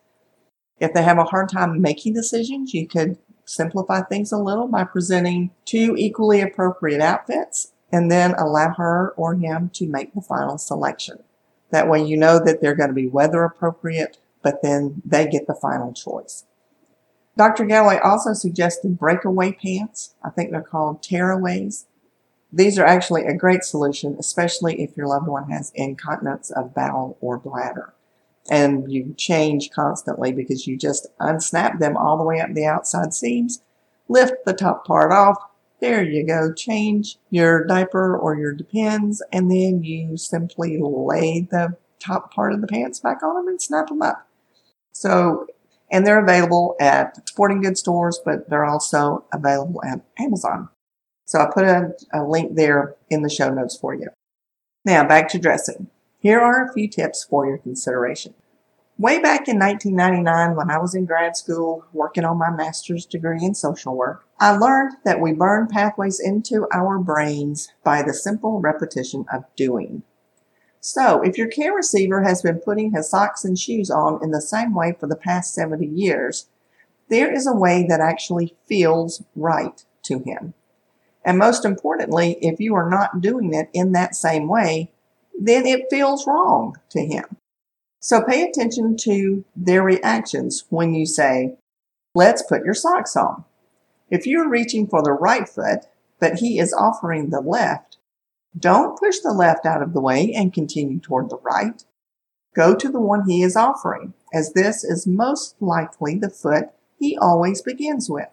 If 0.79 0.93
they 0.95 1.03
have 1.03 1.19
a 1.19 1.25
hard 1.25 1.49
time 1.49 1.81
making 1.81 2.15
decisions, 2.15 2.75
you 2.75 2.87
could 2.87 3.19
simplify 3.45 4.03
things 4.03 4.33
a 4.33 4.39
little 4.39 4.69
by 4.69 4.85
presenting 4.85 5.51
two 5.65 5.95
equally 5.97 6.41
appropriate 6.41 7.01
outfits 7.01 7.73
and 7.91 8.11
then 8.11 8.35
allow 8.35 8.73
her 8.75 9.11
or 9.17 9.35
him 9.35 9.71
to 9.75 9.87
make 9.87 10.15
the 10.15 10.23
final 10.23 10.59
selection. 10.59 11.19
That 11.71 11.89
way 11.89 12.03
you 12.05 12.17
know 12.17 12.39
that 12.45 12.61
they're 12.61 12.75
going 12.75 12.91
to 12.91 12.95
be 12.95 13.07
weather 13.07 13.45
appropriate, 13.45 14.19
but 14.43 14.63
then 14.63 15.03
they 15.05 15.27
get 15.27 15.47
the 15.47 15.55
final 15.55 15.93
choice. 15.93 16.45
Dr. 17.37 17.65
Galloway 17.65 17.99
also 17.99 18.35
suggested 18.35 18.99
breakaway 18.99 19.53
pants. 19.53 20.15
I 20.23 20.31
think 20.31 20.51
they're 20.51 20.63
called 20.63 21.03
tearaways. 21.03 21.87
These 22.53 22.79
are 22.79 22.85
actually 22.85 23.25
a 23.25 23.35
great 23.35 23.65
solution, 23.65 24.17
especially 24.19 24.83
if 24.83 24.97
your 24.97 25.07
loved 25.07 25.27
one 25.27 25.51
has 25.51 25.73
incontinence 25.75 26.51
of 26.51 26.75
bowel 26.75 27.17
or 27.21 27.39
bladder 27.39 27.95
and 28.51 28.91
you 28.91 29.15
change 29.17 29.71
constantly 29.71 30.33
because 30.33 30.67
you 30.67 30.77
just 30.77 31.07
unsnap 31.21 31.79
them 31.79 31.97
all 31.97 32.19
the 32.19 32.25
way 32.25 32.41
up 32.41 32.53
the 32.55 32.67
outside 32.67 33.15
seams, 33.15 33.63
lift 34.09 34.45
the 34.45 34.53
top 34.53 34.87
part 34.87 35.13
off, 35.13 35.37
There 35.81 36.03
you 36.03 36.25
go. 36.27 36.53
Change 36.53 37.19
your 37.31 37.65
diaper 37.65 38.17
or 38.17 38.37
your 38.37 38.53
depends, 38.53 39.23
and 39.33 39.51
then 39.51 39.83
you 39.83 40.17
simply 40.17 40.79
lay 40.81 41.49
the 41.51 41.77
top 41.99 42.33
part 42.33 42.53
of 42.53 42.61
the 42.61 42.69
pants 42.69 43.01
back 43.01 43.23
on 43.23 43.35
them 43.35 43.49
and 43.49 43.61
snap 43.61 43.89
them 43.89 44.03
up. 44.03 44.29
So, 44.93 45.47
and 45.93 46.07
they're 46.07 46.23
available 46.23 46.75
at 46.81 47.29
sporting 47.29 47.61
goods 47.61 47.81
stores, 47.81 48.19
but 48.25 48.49
they're 48.49 48.65
also 48.65 49.25
available 49.33 49.83
at 49.85 50.01
Amazon. 50.19 50.71
So 51.27 51.39
I 51.39 51.51
put 51.53 51.65
a, 51.65 51.93
a 52.13 52.25
link 52.25 52.57
there 52.57 52.97
in 53.11 53.23
the 53.23 53.31
show 53.31 53.53
notes 53.53 53.77
for 53.77 53.95
you. 53.95 54.09
Now 54.85 55.07
back 55.07 55.29
to 55.29 55.39
dressing. 55.39 55.89
Here 56.19 56.41
are 56.41 56.65
a 56.65 56.73
few 56.73 56.89
tips 56.89 57.25
for 57.25 57.47
your 57.47 57.59
consideration. 57.59 58.35
Way 58.99 59.19
back 59.19 59.49
in 59.49 59.59
1999, 59.59 60.55
when 60.57 60.71
I 60.71 60.79
was 60.79 60.95
in 60.95 61.07
grad 61.07 61.37
school 61.37 61.85
working 61.93 62.25
on 62.25 62.39
my 62.39 62.51
master's 62.51 63.07
degree 63.07 63.43
in 63.43 63.55
social 63.55 63.97
work, 63.97 64.25
I 64.39 64.57
learned 64.57 64.97
that 65.05 65.21
we 65.21 65.33
burn 65.33 65.67
pathways 65.67 66.21
into 66.21 66.69
our 66.73 66.99
brains 66.99 67.73
by 67.85 68.03
the 68.03 68.15
simple 68.15 68.61
repetition 68.61 69.25
of 69.33 69.45
doing. 69.57 70.03
So, 70.85 71.23
if 71.23 71.39
your 71.39 71.47
care 71.47 71.73
receiver 71.73 72.23
has 72.23 72.43
been 72.43 72.59
putting 72.59 72.93
his 72.93 73.09
socks 73.09 73.45
and 73.45 73.57
shoes 73.57 73.89
on 73.89 74.19
in 74.21 74.33
the 74.33 74.41
same 74.41 74.75
way 74.75 74.97
for 74.99 75.07
the 75.07 75.15
past 75.15 75.55
70 75.55 75.87
years, 75.87 76.49
there 77.09 77.33
is 77.33 77.47
a 77.47 77.55
way 77.55 77.87
that 77.89 78.01
actually 78.01 78.57
feels 78.67 79.23
right 79.37 79.85
to 80.03 80.19
him. 80.19 80.55
And 81.25 81.39
most 81.39 81.65
importantly, 81.65 82.37
if 82.41 82.59
you 82.59 82.75
are 82.75 82.91
not 82.91 83.21
doing 83.21 83.55
it 83.55 83.71
in 83.73 83.93
that 83.93 84.17
same 84.17 84.49
way, 84.49 84.91
then 85.39 85.67
it 85.67 85.87
feels 85.89 86.27
wrong 86.27 86.77
to 86.91 87.07
him. 87.07 87.37
So 88.01 88.21
pay 88.21 88.43
attention 88.43 88.97
to 89.03 89.45
their 89.55 89.85
reactions 89.85 90.65
when 90.69 90.95
you 90.95 91.07
say, 91.07 91.59
let's 92.13 92.43
put 92.43 92.65
your 92.65 92.75
socks 92.75 93.15
on. 93.15 93.45
If 94.11 94.27
you're 94.27 94.49
reaching 94.49 94.89
for 94.89 95.01
the 95.01 95.13
right 95.13 95.49
foot, 95.49 95.85
but 96.19 96.41
he 96.41 96.59
is 96.59 96.73
offering 96.73 97.31
the 97.31 97.41
left, 97.41 97.92
don't 98.59 98.99
push 98.99 99.21
the 99.21 99.33
left 99.33 99.65
out 99.65 99.83
of 99.83 99.93
the 99.93 100.01
way 100.01 100.33
and 100.33 100.53
continue 100.53 101.01
toward 101.01 101.31
the 101.31 101.39
right. 101.39 101.85
Go 102.55 102.75
to 102.75 102.89
the 102.89 103.01
one 103.01 103.27
he 103.27 103.43
is 103.43 103.57
offering, 103.57 104.13
as 104.33 104.53
this 104.53 104.85
is 104.85 105.07
most 105.07 105.57
likely 105.61 106.19
the 106.19 106.29
foot 106.29 106.67
he 106.99 107.17
always 107.17 107.63
begins 107.63 108.11
with. 108.11 108.29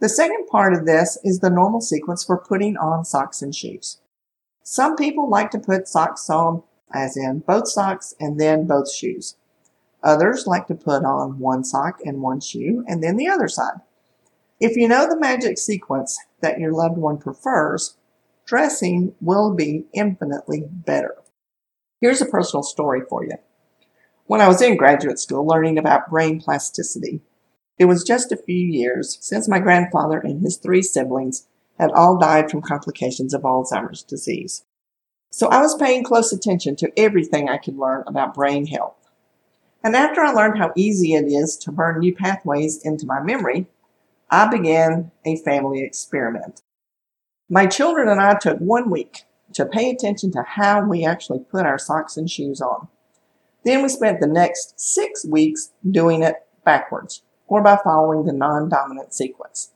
The 0.00 0.08
second 0.08 0.48
part 0.48 0.74
of 0.74 0.84
this 0.84 1.16
is 1.22 1.38
the 1.38 1.50
normal 1.50 1.80
sequence 1.80 2.24
for 2.24 2.36
putting 2.36 2.76
on 2.76 3.04
socks 3.04 3.40
and 3.40 3.54
shoes. 3.54 4.00
Some 4.64 4.96
people 4.96 5.30
like 5.30 5.52
to 5.52 5.60
put 5.60 5.86
socks 5.86 6.28
on, 6.28 6.64
as 6.92 7.16
in 7.16 7.38
both 7.40 7.68
socks 7.68 8.14
and 8.18 8.40
then 8.40 8.66
both 8.66 8.92
shoes. 8.92 9.36
Others 10.02 10.48
like 10.48 10.66
to 10.66 10.74
put 10.74 11.04
on 11.04 11.38
one 11.38 11.62
sock 11.62 12.00
and 12.04 12.20
one 12.20 12.40
shoe 12.40 12.84
and 12.88 13.02
then 13.02 13.16
the 13.16 13.28
other 13.28 13.46
side. 13.46 13.80
If 14.58 14.76
you 14.76 14.88
know 14.88 15.08
the 15.08 15.18
magic 15.18 15.58
sequence 15.58 16.18
that 16.40 16.58
your 16.58 16.72
loved 16.72 16.98
one 16.98 17.18
prefers, 17.18 17.96
dressing 18.46 19.14
will 19.20 19.54
be 19.54 19.86
infinitely 19.92 20.64
better. 20.70 21.16
Here's 22.00 22.20
a 22.20 22.26
personal 22.26 22.62
story 22.62 23.02
for 23.08 23.24
you. 23.24 23.36
When 24.26 24.40
I 24.40 24.48
was 24.48 24.62
in 24.62 24.76
graduate 24.76 25.18
school 25.18 25.46
learning 25.46 25.78
about 25.78 26.10
brain 26.10 26.40
plasticity, 26.40 27.20
it 27.78 27.86
was 27.86 28.04
just 28.04 28.32
a 28.32 28.36
few 28.36 28.56
years 28.56 29.18
since 29.20 29.48
my 29.48 29.58
grandfather 29.58 30.18
and 30.18 30.42
his 30.42 30.56
three 30.56 30.82
siblings 30.82 31.46
had 31.78 31.90
all 31.92 32.18
died 32.18 32.50
from 32.50 32.62
complications 32.62 33.34
of 33.34 33.42
Alzheimer's 33.42 34.02
disease. 34.02 34.64
So 35.30 35.48
I 35.48 35.60
was 35.62 35.74
paying 35.74 36.04
close 36.04 36.32
attention 36.32 36.76
to 36.76 36.92
everything 36.96 37.48
I 37.48 37.56
could 37.56 37.76
learn 37.76 38.04
about 38.06 38.34
brain 38.34 38.66
health. 38.66 38.96
And 39.82 39.96
after 39.96 40.20
I 40.20 40.32
learned 40.32 40.58
how 40.58 40.72
easy 40.76 41.14
it 41.14 41.24
is 41.24 41.56
to 41.58 41.72
burn 41.72 41.98
new 41.98 42.14
pathways 42.14 42.80
into 42.84 43.06
my 43.06 43.20
memory, 43.20 43.66
I 44.30 44.48
began 44.48 45.10
a 45.24 45.36
family 45.36 45.82
experiment. 45.82 46.62
My 47.52 47.66
children 47.66 48.08
and 48.08 48.18
I 48.18 48.38
took 48.38 48.56
one 48.60 48.88
week 48.88 49.24
to 49.52 49.66
pay 49.66 49.90
attention 49.90 50.32
to 50.32 50.42
how 50.42 50.88
we 50.88 51.04
actually 51.04 51.40
put 51.40 51.66
our 51.66 51.76
socks 51.76 52.16
and 52.16 52.30
shoes 52.30 52.62
on. 52.62 52.88
Then 53.62 53.82
we 53.82 53.90
spent 53.90 54.20
the 54.20 54.26
next 54.26 54.80
six 54.80 55.26
weeks 55.26 55.70
doing 55.90 56.22
it 56.22 56.36
backwards 56.64 57.20
or 57.46 57.62
by 57.62 57.76
following 57.84 58.24
the 58.24 58.32
non-dominant 58.32 59.12
sequence. 59.12 59.72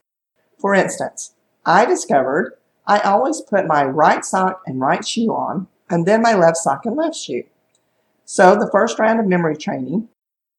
For 0.58 0.74
instance, 0.74 1.34
I 1.66 1.84
discovered 1.84 2.54
I 2.86 3.00
always 3.00 3.42
put 3.42 3.66
my 3.66 3.84
right 3.84 4.24
sock 4.24 4.62
and 4.64 4.80
right 4.80 5.06
shoe 5.06 5.28
on, 5.34 5.68
and 5.90 6.06
then 6.06 6.22
my 6.22 6.32
left 6.32 6.56
sock 6.56 6.86
and 6.86 6.96
left 6.96 7.16
shoe. 7.16 7.44
So 8.24 8.54
the 8.54 8.70
first 8.72 8.98
round 8.98 9.20
of 9.20 9.26
memory 9.26 9.58
training 9.58 10.08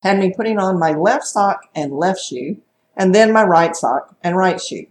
had 0.03 0.19
me 0.19 0.35
putting 0.37 0.59
on 0.59 0.77
my 0.77 0.91
left 0.91 1.25
sock 1.25 1.61
and 1.73 1.93
left 1.93 2.19
shoe, 2.19 2.57
and 2.95 3.15
then 3.15 3.33
my 3.33 3.43
right 3.43 3.75
sock 3.75 4.15
and 4.21 4.37
right 4.37 4.61
shoe. 4.61 4.85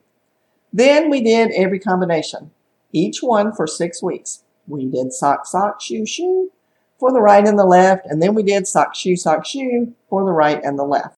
Then 0.76 1.08
we 1.08 1.22
did 1.22 1.52
every 1.52 1.78
combination, 1.78 2.50
each 2.92 3.20
one 3.22 3.54
for 3.54 3.66
six 3.66 4.02
weeks. 4.02 4.44
We 4.68 4.84
did 4.84 5.10
sock, 5.10 5.46
sock, 5.46 5.80
shoe, 5.80 6.04
shoe 6.04 6.50
for 7.00 7.10
the 7.14 7.22
right 7.22 7.48
and 7.48 7.58
the 7.58 7.64
left, 7.64 8.04
and 8.04 8.20
then 8.20 8.34
we 8.34 8.42
did 8.42 8.66
sock, 8.66 8.94
shoe, 8.94 9.16
sock, 9.16 9.46
shoe 9.46 9.94
for 10.10 10.22
the 10.22 10.32
right 10.32 10.62
and 10.62 10.78
the 10.78 10.84
left. 10.84 11.16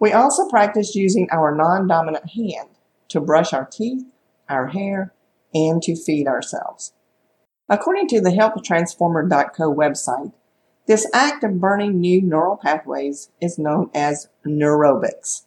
We 0.00 0.12
also 0.12 0.48
practiced 0.48 0.94
using 0.94 1.28
our 1.30 1.54
non-dominant 1.54 2.30
hand 2.30 2.70
to 3.08 3.20
brush 3.20 3.52
our 3.52 3.66
teeth, 3.66 4.04
our 4.48 4.68
hair, 4.68 5.12
and 5.52 5.82
to 5.82 5.94
feed 5.94 6.26
ourselves. 6.26 6.94
According 7.68 8.08
to 8.08 8.22
the 8.22 8.30
HealthTransformer.co 8.30 9.74
website, 9.74 10.32
this 10.86 11.06
act 11.12 11.44
of 11.44 11.60
burning 11.60 12.00
new 12.00 12.22
neural 12.22 12.56
pathways 12.56 13.30
is 13.38 13.58
known 13.58 13.90
as 13.94 14.30
neurobics, 14.46 15.42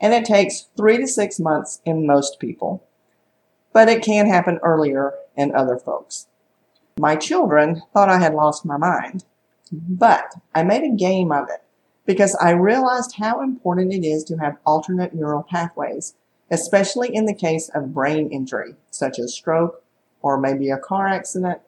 and 0.00 0.12
it 0.12 0.24
takes 0.24 0.68
three 0.76 0.98
to 0.98 1.06
six 1.06 1.38
months 1.40 1.80
in 1.84 2.06
most 2.06 2.38
people, 2.38 2.84
but 3.72 3.88
it 3.88 4.02
can 4.02 4.26
happen 4.26 4.58
earlier 4.62 5.14
in 5.36 5.54
other 5.54 5.78
folks. 5.78 6.26
My 6.98 7.16
children 7.16 7.82
thought 7.92 8.08
I 8.08 8.18
had 8.18 8.34
lost 8.34 8.64
my 8.64 8.76
mind, 8.76 9.24
but 9.70 10.34
I 10.54 10.62
made 10.62 10.82
a 10.82 10.96
game 10.96 11.32
of 11.32 11.48
it 11.48 11.62
because 12.06 12.34
I 12.36 12.50
realized 12.50 13.16
how 13.16 13.42
important 13.42 13.92
it 13.92 14.06
is 14.06 14.24
to 14.24 14.36
have 14.36 14.58
alternate 14.64 15.14
neural 15.14 15.42
pathways, 15.42 16.14
especially 16.50 17.14
in 17.14 17.26
the 17.26 17.34
case 17.34 17.68
of 17.74 17.92
brain 17.92 18.30
injury, 18.30 18.76
such 18.90 19.18
as 19.18 19.34
stroke 19.34 19.82
or 20.22 20.40
maybe 20.40 20.70
a 20.70 20.78
car 20.78 21.06
accident 21.06 21.60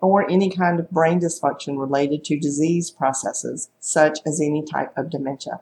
or 0.00 0.28
any 0.30 0.50
kind 0.50 0.80
of 0.80 0.90
brain 0.90 1.20
dysfunction 1.20 1.78
related 1.78 2.24
to 2.24 2.38
disease 2.38 2.90
processes, 2.90 3.68
such 3.80 4.18
as 4.24 4.40
any 4.40 4.62
type 4.62 4.96
of 4.96 5.10
dementia. 5.10 5.60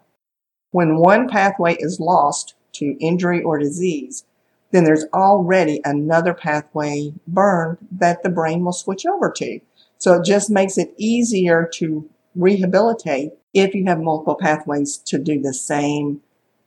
When 0.70 0.98
one 0.98 1.28
pathway 1.28 1.76
is 1.78 2.00
lost 2.00 2.54
to 2.74 2.96
injury 3.00 3.42
or 3.42 3.58
disease, 3.58 4.24
then 4.70 4.84
there's 4.84 5.06
already 5.14 5.80
another 5.84 6.34
pathway 6.34 7.12
burned 7.26 7.78
that 7.90 8.22
the 8.22 8.28
brain 8.28 8.64
will 8.64 8.72
switch 8.72 9.06
over 9.06 9.30
to. 9.36 9.60
So 9.96 10.14
it 10.14 10.24
just 10.24 10.50
makes 10.50 10.76
it 10.76 10.94
easier 10.96 11.68
to 11.74 12.08
rehabilitate 12.34 13.32
if 13.54 13.74
you 13.74 13.86
have 13.86 14.00
multiple 14.00 14.36
pathways 14.36 14.98
to 14.98 15.18
do 15.18 15.40
the 15.40 15.54
same 15.54 16.20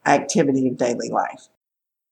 activity 0.05 0.67
of 0.67 0.77
daily 0.77 1.09
life. 1.09 1.47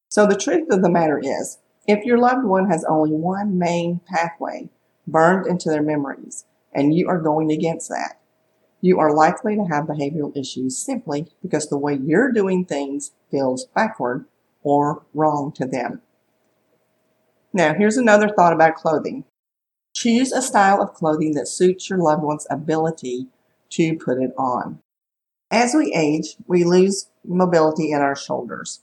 So 0.09 0.25
the 0.25 0.37
truth 0.37 0.67
of 0.71 0.81
the 0.81 0.89
matter 0.89 1.19
is, 1.19 1.57
if 1.87 2.05
your 2.05 2.19
loved 2.19 2.45
one 2.45 2.69
has 2.69 2.85
only 2.85 3.11
one 3.11 3.57
main 3.57 3.99
pathway 4.05 4.69
burned 5.07 5.47
into 5.47 5.69
their 5.69 5.81
memories 5.81 6.45
and 6.71 6.93
you 6.93 7.07
are 7.09 7.19
going 7.19 7.51
against 7.51 7.89
that, 7.89 8.18
you 8.81 8.99
are 8.99 9.13
likely 9.13 9.55
to 9.55 9.65
have 9.65 9.85
behavioral 9.85 10.35
issues 10.35 10.77
simply 10.77 11.27
because 11.41 11.67
the 11.67 11.77
way 11.77 11.95
you're 11.95 12.31
doing 12.31 12.65
things 12.65 13.11
feels 13.29 13.65
backward 13.75 14.25
or 14.63 15.03
wrong 15.13 15.51
to 15.53 15.65
them. 15.65 16.01
Now, 17.53 17.73
here's 17.73 17.97
another 17.97 18.29
thought 18.29 18.53
about 18.53 18.75
clothing. 18.75 19.25
Choose 19.93 20.31
a 20.31 20.41
style 20.41 20.81
of 20.81 20.93
clothing 20.93 21.33
that 21.33 21.47
suits 21.47 21.89
your 21.89 21.99
loved 21.99 22.23
one's 22.23 22.47
ability 22.49 23.27
to 23.71 23.97
put 23.97 24.21
it 24.21 24.31
on. 24.37 24.79
As 25.51 25.73
we 25.73 25.93
age, 25.93 26.35
we 26.47 26.63
lose 26.63 27.09
mobility 27.25 27.91
in 27.91 28.01
our 28.01 28.15
shoulders. 28.15 28.81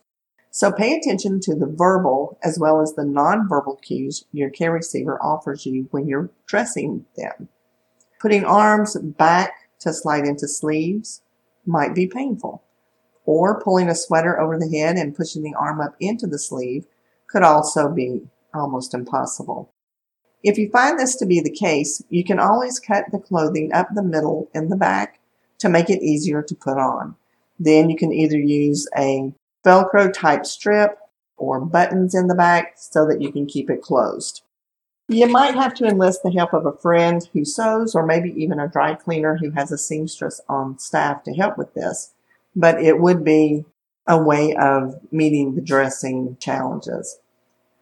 So 0.50 0.72
pay 0.72 0.94
attention 0.94 1.40
to 1.40 1.54
the 1.54 1.66
verbal 1.66 2.38
as 2.42 2.58
well 2.58 2.80
as 2.80 2.94
the 2.94 3.02
nonverbal 3.02 3.80
cues 3.82 4.24
your 4.32 4.50
care 4.50 4.72
receiver 4.72 5.22
offers 5.22 5.66
you 5.66 5.86
when 5.90 6.08
you're 6.08 6.30
dressing 6.46 7.04
them. 7.16 7.48
Putting 8.20 8.44
arms 8.44 8.96
back 8.96 9.65
to 9.80 9.92
slide 9.92 10.24
into 10.24 10.48
sleeves 10.48 11.22
might 11.66 11.94
be 11.94 12.06
painful. 12.06 12.62
Or 13.24 13.60
pulling 13.60 13.88
a 13.88 13.94
sweater 13.94 14.40
over 14.40 14.58
the 14.58 14.68
head 14.68 14.96
and 14.96 15.14
pushing 15.14 15.42
the 15.42 15.54
arm 15.58 15.80
up 15.80 15.96
into 16.00 16.26
the 16.26 16.38
sleeve 16.38 16.86
could 17.28 17.42
also 17.42 17.88
be 17.90 18.28
almost 18.54 18.94
impossible. 18.94 19.72
If 20.42 20.58
you 20.58 20.70
find 20.70 20.98
this 20.98 21.16
to 21.16 21.26
be 21.26 21.40
the 21.40 21.50
case, 21.50 22.02
you 22.08 22.22
can 22.22 22.38
always 22.38 22.78
cut 22.78 23.06
the 23.10 23.18
clothing 23.18 23.72
up 23.72 23.88
the 23.94 24.02
middle 24.02 24.48
in 24.54 24.68
the 24.68 24.76
back 24.76 25.18
to 25.58 25.68
make 25.68 25.90
it 25.90 26.02
easier 26.02 26.42
to 26.42 26.54
put 26.54 26.78
on. 26.78 27.16
Then 27.58 27.90
you 27.90 27.96
can 27.96 28.12
either 28.12 28.38
use 28.38 28.88
a 28.96 29.32
Velcro 29.64 30.12
type 30.12 30.46
strip 30.46 30.98
or 31.36 31.60
buttons 31.64 32.14
in 32.14 32.28
the 32.28 32.34
back 32.34 32.74
so 32.76 33.06
that 33.06 33.20
you 33.20 33.32
can 33.32 33.46
keep 33.46 33.68
it 33.70 33.82
closed. 33.82 34.42
You 35.08 35.28
might 35.28 35.54
have 35.54 35.72
to 35.74 35.86
enlist 35.86 36.24
the 36.24 36.32
help 36.32 36.52
of 36.52 36.66
a 36.66 36.76
friend 36.76 37.26
who 37.32 37.44
sews 37.44 37.94
or 37.94 38.04
maybe 38.04 38.30
even 38.30 38.58
a 38.58 38.66
dry 38.66 38.94
cleaner 38.94 39.36
who 39.36 39.50
has 39.52 39.70
a 39.70 39.78
seamstress 39.78 40.40
on 40.48 40.80
staff 40.80 41.22
to 41.24 41.32
help 41.32 41.56
with 41.56 41.74
this, 41.74 42.12
but 42.56 42.82
it 42.82 42.98
would 42.98 43.24
be 43.24 43.64
a 44.08 44.20
way 44.20 44.54
of 44.56 45.00
meeting 45.12 45.54
the 45.54 45.60
dressing 45.60 46.36
challenges. 46.40 47.20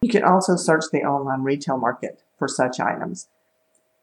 You 0.02 0.10
can 0.10 0.22
also 0.22 0.56
search 0.56 0.84
the 0.92 1.04
online 1.04 1.42
retail 1.42 1.78
market 1.78 2.22
for 2.38 2.46
such 2.46 2.78
items. 2.78 3.28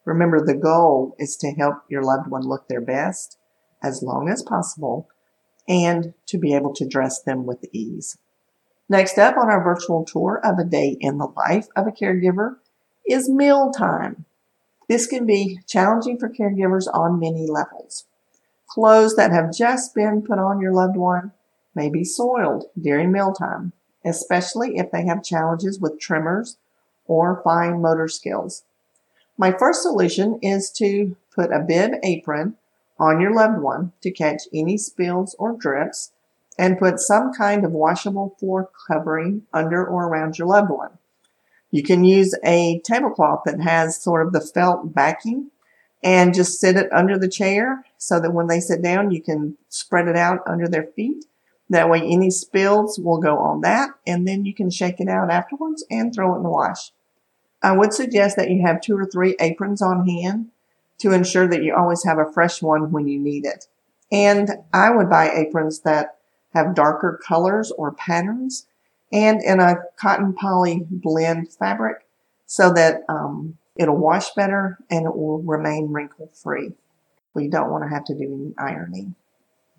Remember, 0.04 0.44
the 0.44 0.56
goal 0.56 1.16
is 1.20 1.36
to 1.38 1.52
help 1.52 1.84
your 1.90 2.02
loved 2.02 2.28
one 2.28 2.42
look 2.42 2.68
their 2.68 2.82
best 2.82 3.38
as 3.84 4.02
long 4.02 4.30
as 4.30 4.42
possible 4.42 5.08
and 5.68 6.16
to 6.26 6.40
be 6.40 6.56
able 6.56 6.74
to 6.74 6.88
dress 6.88 7.22
them 7.22 7.46
with 7.46 7.66
ease. 7.72 8.18
Next 8.90 9.20
up 9.20 9.38
on 9.38 9.48
our 9.48 9.64
virtual 9.64 10.04
tour 10.04 10.42
of 10.44 10.58
a 10.58 10.64
day 10.64 10.98
in 11.00 11.20
the 11.20 11.28
life 11.28 11.68
of 11.76 11.86
a 11.86 11.92
caregiver 11.92 12.56
is 13.08 13.30
mealtime. 13.30 14.26
This 14.88 15.08
can 15.08 15.26
be 15.26 15.60
challenging 15.68 16.18
for 16.18 16.30
caregivers 16.30 16.88
on 16.94 17.20
many 17.20 17.48
levels. 17.48 18.06
Clothes 18.68 19.16
that 19.16 19.32
have 19.32 19.54
just 19.54 19.94
been 19.94 20.22
put 20.22 20.40
on 20.40 20.62
your 20.62 20.74
loved 20.74 20.96
one 20.96 21.32
may 21.76 21.90
be 21.90 22.04
soiled 22.04 22.66
during 22.80 23.12
mealtime, 23.12 23.74
especially 24.06 24.78
if 24.78 24.92
they 24.92 25.06
have 25.06 25.24
challenges 25.24 25.80
with 25.80 26.00
tremors 26.00 26.58
or 27.06 27.42
fine 27.44 27.82
motor 27.82 28.08
skills. 28.08 28.64
My 29.38 29.52
first 29.52 29.82
solution 29.82 30.40
is 30.42 30.70
to 30.72 31.16
put 31.34 31.52
a 31.52 31.60
bib 31.60 31.94
apron 32.04 32.56
on 33.00 33.20
your 33.20 33.34
loved 33.34 33.62
one 33.62 33.92
to 34.02 34.12
catch 34.12 34.44
any 34.54 34.78
spills 34.78 35.36
or 35.40 35.54
drips 35.54 36.12
and 36.60 36.78
put 36.78 37.00
some 37.00 37.34
kind 37.34 37.66
of 37.66 37.72
washable 37.72 38.36
floor 38.40 38.70
covering 38.88 39.44
under 39.54 39.86
or 39.86 40.08
around 40.08 40.38
your 40.38 40.48
loved 40.48 40.70
one. 40.70 40.92
You 41.72 41.84
can 41.84 42.04
use 42.04 42.36
a 42.44 42.82
tablecloth 42.84 43.44
that 43.46 43.62
has 43.62 44.02
sort 44.02 44.26
of 44.26 44.34
the 44.34 44.42
felt 44.42 44.94
backing 44.94 45.52
and 46.04 46.34
just 46.34 46.60
sit 46.60 46.76
it 46.76 46.92
under 46.92 47.18
the 47.18 47.30
chair 47.30 47.86
so 47.98 48.20
that 48.20 48.34
when 48.34 48.48
they 48.48 48.60
sit 48.60 48.82
down, 48.82 49.12
you 49.12 49.22
can 49.22 49.58
spread 49.70 50.08
it 50.08 50.18
out 50.18 50.40
under 50.46 50.68
their 50.68 50.84
feet. 50.84 51.26
That 51.70 51.90
way 51.90 52.02
any 52.02 52.30
spills 52.30 53.00
will 53.00 53.20
go 53.20 53.38
on 53.38 53.62
that 53.62 53.92
and 54.06 54.28
then 54.28 54.44
you 54.44 54.54
can 54.54 54.70
shake 54.70 55.00
it 55.00 55.08
out 55.08 55.32
afterwards 55.32 55.86
and 55.90 56.14
throw 56.14 56.34
it 56.34 56.38
in 56.38 56.44
the 56.44 56.50
wash. 56.50 56.92
I 57.64 57.72
would 57.72 57.94
suggest 57.94 58.36
that 58.36 58.50
you 58.50 58.66
have 58.66 58.82
two 58.82 58.98
or 58.98 59.06
three 59.06 59.36
aprons 59.40 59.82
on 59.82 60.08
hand 60.08 60.50
to 60.98 61.14
ensure 61.14 61.48
that 61.48 61.64
you 61.64 61.74
always 61.74 62.04
have 62.04 62.18
a 62.18 62.32
fresh 62.32 62.62
one 62.62 62.92
when 62.92 63.08
you 63.08 63.20
need 63.20 63.46
it. 63.46 63.68
And 64.12 64.50
I 64.74 64.92
would 64.92 65.10
buy 65.10 65.32
aprons 65.32 65.80
that 65.82 66.18
have 66.54 66.76
darker 66.76 67.20
colors 67.26 67.72
or 67.72 67.94
patterns 67.94 68.68
and 69.12 69.42
in 69.42 69.60
a 69.60 69.76
cotton 69.98 70.34
poly 70.34 70.86
blend 70.90 71.52
fabric 71.52 72.06
so 72.46 72.72
that 72.74 73.02
um, 73.10 73.58
it'll 73.76 73.98
wash 73.98 74.32
better 74.32 74.78
and 74.90 75.06
it 75.06 75.16
will 75.16 75.42
remain 75.42 75.92
wrinkle 75.92 76.30
free. 76.34 76.74
We 77.34 77.48
don't 77.48 77.72
want 77.72 77.84
to 77.84 77.90
have 77.90 78.06
to 78.06 78.16
do 78.16 78.24
any 78.24 78.54
ironing. 78.58 79.16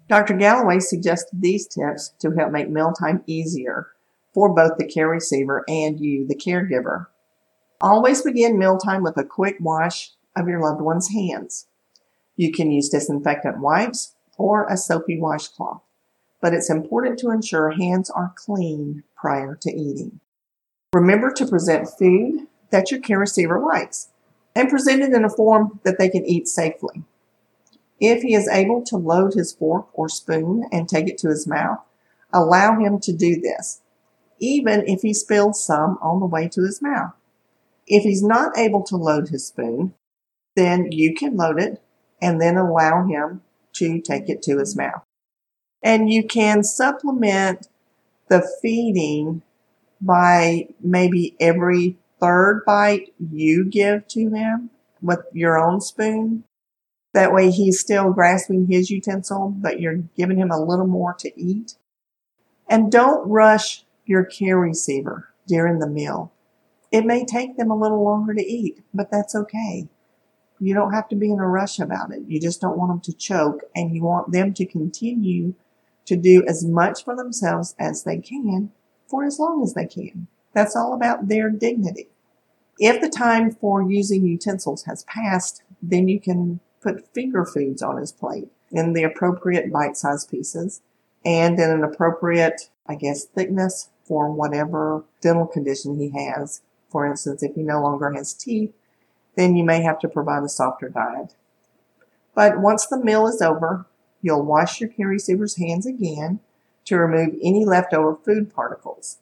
Dr. 0.08 0.34
Galloway 0.34 0.80
suggested 0.80 1.40
these 1.40 1.66
tips 1.66 2.14
to 2.18 2.32
help 2.32 2.52
make 2.52 2.68
mealtime 2.68 3.22
easier 3.26 3.88
for 4.32 4.54
both 4.54 4.78
the 4.78 4.86
care 4.86 5.08
receiver 5.08 5.64
and 5.68 6.00
you, 6.00 6.26
the 6.26 6.34
caregiver. 6.34 7.06
Always 7.80 8.22
begin 8.22 8.58
mealtime 8.58 9.02
with 9.02 9.16
a 9.16 9.24
quick 9.24 9.56
wash 9.60 10.12
of 10.36 10.48
your 10.48 10.60
loved 10.60 10.80
one's 10.80 11.10
hands. 11.10 11.66
You 12.36 12.52
can 12.52 12.70
use 12.70 12.88
disinfectant 12.88 13.58
wipes 13.58 14.14
or 14.38 14.66
a 14.68 14.76
soapy 14.76 15.18
washcloth, 15.18 15.82
but 16.40 16.54
it's 16.54 16.70
important 16.70 17.18
to 17.18 17.30
ensure 17.30 17.70
hands 17.70 18.08
are 18.08 18.32
clean 18.34 19.04
prior 19.22 19.54
to 19.54 19.70
eating. 19.70 20.18
Remember 20.92 21.32
to 21.32 21.46
present 21.46 21.88
food 21.88 22.48
that 22.70 22.90
your 22.90 23.00
care 23.00 23.20
receiver 23.20 23.60
likes 23.60 24.08
and 24.54 24.68
present 24.68 25.00
it 25.00 25.12
in 25.12 25.24
a 25.24 25.30
form 25.30 25.78
that 25.84 25.96
they 25.96 26.08
can 26.08 26.26
eat 26.26 26.48
safely. 26.48 27.04
If 28.00 28.22
he 28.22 28.34
is 28.34 28.48
able 28.48 28.82
to 28.86 28.96
load 28.96 29.34
his 29.34 29.52
fork 29.52 29.86
or 29.92 30.08
spoon 30.08 30.64
and 30.72 30.88
take 30.88 31.08
it 31.08 31.18
to 31.18 31.28
his 31.28 31.46
mouth, 31.46 31.78
allow 32.32 32.76
him 32.80 32.98
to 32.98 33.12
do 33.12 33.40
this, 33.40 33.80
even 34.40 34.82
if 34.88 35.02
he 35.02 35.14
spills 35.14 35.64
some 35.64 35.98
on 36.02 36.18
the 36.18 36.26
way 36.26 36.48
to 36.48 36.62
his 36.62 36.82
mouth. 36.82 37.12
If 37.86 38.02
he's 38.02 38.24
not 38.24 38.58
able 38.58 38.82
to 38.84 38.96
load 38.96 39.28
his 39.28 39.46
spoon, 39.46 39.94
then 40.56 40.90
you 40.90 41.14
can 41.14 41.36
load 41.36 41.62
it 41.62 41.80
and 42.20 42.40
then 42.40 42.56
allow 42.56 43.06
him 43.06 43.42
to 43.74 44.00
take 44.00 44.28
it 44.28 44.42
to 44.42 44.58
his 44.58 44.76
mouth. 44.76 45.04
And 45.80 46.12
you 46.12 46.26
can 46.26 46.64
supplement 46.64 47.68
the 48.28 48.48
feeding 48.60 49.42
by 50.00 50.68
maybe 50.80 51.36
every 51.38 51.96
third 52.20 52.62
bite 52.64 53.12
you 53.18 53.64
give 53.64 54.06
to 54.08 54.30
him 54.30 54.70
with 55.00 55.20
your 55.32 55.58
own 55.58 55.80
spoon. 55.80 56.44
That 57.14 57.32
way 57.32 57.50
he's 57.50 57.80
still 57.80 58.12
grasping 58.12 58.66
his 58.66 58.90
utensil, 58.90 59.54
but 59.56 59.80
you're 59.80 60.02
giving 60.16 60.38
him 60.38 60.50
a 60.50 60.62
little 60.62 60.86
more 60.86 61.14
to 61.18 61.40
eat. 61.40 61.74
And 62.68 62.90
don't 62.90 63.28
rush 63.28 63.84
your 64.06 64.24
care 64.24 64.58
receiver 64.58 65.28
during 65.46 65.78
the 65.78 65.86
meal. 65.86 66.32
It 66.90 67.04
may 67.04 67.24
take 67.24 67.56
them 67.56 67.70
a 67.70 67.78
little 67.78 68.02
longer 68.02 68.34
to 68.34 68.44
eat, 68.44 68.82
but 68.94 69.10
that's 69.10 69.34
okay. 69.34 69.88
You 70.58 70.74
don't 70.74 70.92
have 70.92 71.08
to 71.08 71.16
be 71.16 71.30
in 71.30 71.40
a 71.40 71.48
rush 71.48 71.78
about 71.78 72.12
it. 72.12 72.22
You 72.28 72.40
just 72.40 72.60
don't 72.60 72.78
want 72.78 72.90
them 72.90 73.00
to 73.00 73.12
choke 73.12 73.62
and 73.74 73.94
you 73.94 74.04
want 74.04 74.32
them 74.32 74.54
to 74.54 74.64
continue 74.64 75.54
to 76.12 76.16
do 76.18 76.44
as 76.46 76.62
much 76.62 77.04
for 77.04 77.16
themselves 77.16 77.74
as 77.78 78.04
they 78.04 78.18
can 78.18 78.70
for 79.06 79.24
as 79.24 79.38
long 79.38 79.62
as 79.62 79.72
they 79.72 79.86
can. 79.86 80.28
That's 80.52 80.76
all 80.76 80.92
about 80.92 81.28
their 81.28 81.48
dignity. 81.48 82.08
If 82.78 83.00
the 83.00 83.08
time 83.08 83.50
for 83.50 83.82
using 83.82 84.26
utensils 84.26 84.84
has 84.84 85.04
passed, 85.04 85.62
then 85.80 86.08
you 86.08 86.20
can 86.20 86.60
put 86.82 87.12
finger 87.14 87.46
foods 87.46 87.82
on 87.82 87.96
his 87.96 88.12
plate 88.12 88.48
in 88.70 88.92
the 88.92 89.04
appropriate 89.04 89.72
bite-sized 89.72 90.30
pieces 90.30 90.82
and 91.24 91.58
in 91.58 91.70
an 91.70 91.82
appropriate, 91.82 92.68
I 92.86 92.96
guess, 92.96 93.24
thickness 93.24 93.88
for 94.04 94.30
whatever 94.30 95.04
dental 95.22 95.46
condition 95.46 95.98
he 95.98 96.10
has. 96.10 96.60
For 96.90 97.06
instance, 97.06 97.42
if 97.42 97.54
he 97.54 97.62
no 97.62 97.80
longer 97.80 98.12
has 98.12 98.34
teeth, 98.34 98.74
then 99.36 99.56
you 99.56 99.64
may 99.64 99.82
have 99.82 99.98
to 100.00 100.08
provide 100.08 100.42
a 100.42 100.48
softer 100.48 100.90
diet. 100.90 101.34
But 102.34 102.60
once 102.60 102.86
the 102.86 103.02
meal 103.02 103.26
is 103.26 103.40
over, 103.40 103.86
you'll 104.22 104.44
wash 104.44 104.80
your 104.80 104.88
care 104.88 105.08
receiver's 105.08 105.56
hands 105.56 105.86
again 105.86 106.40
to 106.86 106.96
remove 106.96 107.34
any 107.42 107.64
leftover 107.64 108.16
food 108.16 108.52
particles. 108.54 109.18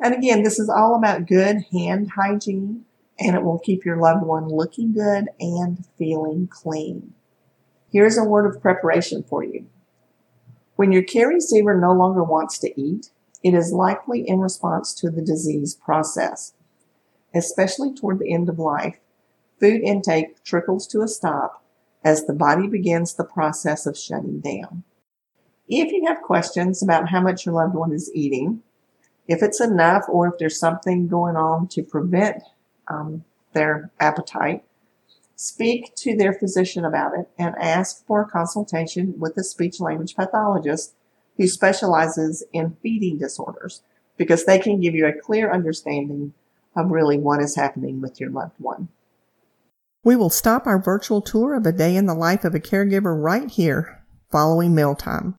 And 0.00 0.14
again, 0.14 0.42
this 0.42 0.58
is 0.58 0.68
all 0.68 0.94
about 0.94 1.26
good 1.26 1.64
hand 1.72 2.12
hygiene 2.14 2.84
and 3.18 3.34
it 3.34 3.42
will 3.42 3.58
keep 3.58 3.84
your 3.84 3.96
loved 3.96 4.24
one 4.24 4.48
looking 4.48 4.92
good 4.92 5.28
and 5.40 5.84
feeling 5.98 6.46
clean. 6.46 7.14
Here's 7.90 8.16
a 8.16 8.22
word 8.22 8.46
of 8.46 8.62
preparation 8.62 9.24
for 9.24 9.42
you. 9.42 9.66
When 10.76 10.92
your 10.92 11.02
care 11.02 11.26
receiver 11.26 11.76
no 11.76 11.92
longer 11.92 12.22
wants 12.22 12.58
to 12.58 12.80
eat, 12.80 13.10
it 13.42 13.54
is 13.54 13.72
likely 13.72 14.28
in 14.28 14.38
response 14.38 14.94
to 14.94 15.10
the 15.10 15.22
disease 15.22 15.74
process 15.74 16.52
especially 17.34 17.94
toward 17.94 18.18
the 18.18 18.32
end 18.32 18.48
of 18.48 18.58
life, 18.58 18.98
food 19.60 19.80
intake 19.82 20.42
trickles 20.44 20.86
to 20.88 21.02
a 21.02 21.08
stop 21.08 21.62
as 22.04 22.24
the 22.24 22.32
body 22.32 22.68
begins 22.68 23.14
the 23.14 23.24
process 23.24 23.86
of 23.86 23.98
shutting 23.98 24.40
down. 24.40 24.84
If 25.68 25.92
you 25.92 26.06
have 26.06 26.22
questions 26.22 26.82
about 26.82 27.10
how 27.10 27.20
much 27.20 27.44
your 27.44 27.54
loved 27.54 27.74
one 27.74 27.92
is 27.92 28.10
eating, 28.14 28.62
if 29.26 29.42
it's 29.42 29.60
enough, 29.60 30.04
or 30.08 30.28
if 30.28 30.38
there's 30.38 30.58
something 30.58 31.06
going 31.06 31.36
on 31.36 31.68
to 31.68 31.82
prevent 31.82 32.42
um, 32.88 33.24
their 33.52 33.90
appetite, 34.00 34.64
speak 35.36 35.94
to 35.96 36.16
their 36.16 36.32
physician 36.32 36.84
about 36.84 37.12
it 37.16 37.28
and 37.38 37.54
ask 37.60 38.04
for 38.06 38.22
a 38.22 38.28
consultation 38.28 39.14
with 39.18 39.36
a 39.36 39.44
speech 39.44 39.80
language 39.80 40.16
pathologist 40.16 40.94
who 41.36 41.46
specializes 41.46 42.42
in 42.52 42.76
feeding 42.82 43.18
disorders 43.18 43.82
because 44.16 44.44
they 44.44 44.58
can 44.58 44.80
give 44.80 44.94
you 44.94 45.06
a 45.06 45.12
clear 45.12 45.52
understanding 45.52 46.32
of 46.74 46.90
really 46.90 47.18
what 47.18 47.40
is 47.40 47.54
happening 47.54 48.00
with 48.00 48.18
your 48.18 48.30
loved 48.30 48.58
one. 48.58 48.88
We 50.04 50.16
will 50.16 50.30
stop 50.30 50.66
our 50.66 50.80
virtual 50.80 51.20
tour 51.20 51.54
of 51.54 51.66
a 51.66 51.72
day 51.72 51.96
in 51.96 52.06
the 52.06 52.14
life 52.14 52.44
of 52.44 52.54
a 52.54 52.60
caregiver 52.60 53.20
right 53.20 53.50
here 53.50 54.04
following 54.30 54.74
mealtime. 54.74 55.36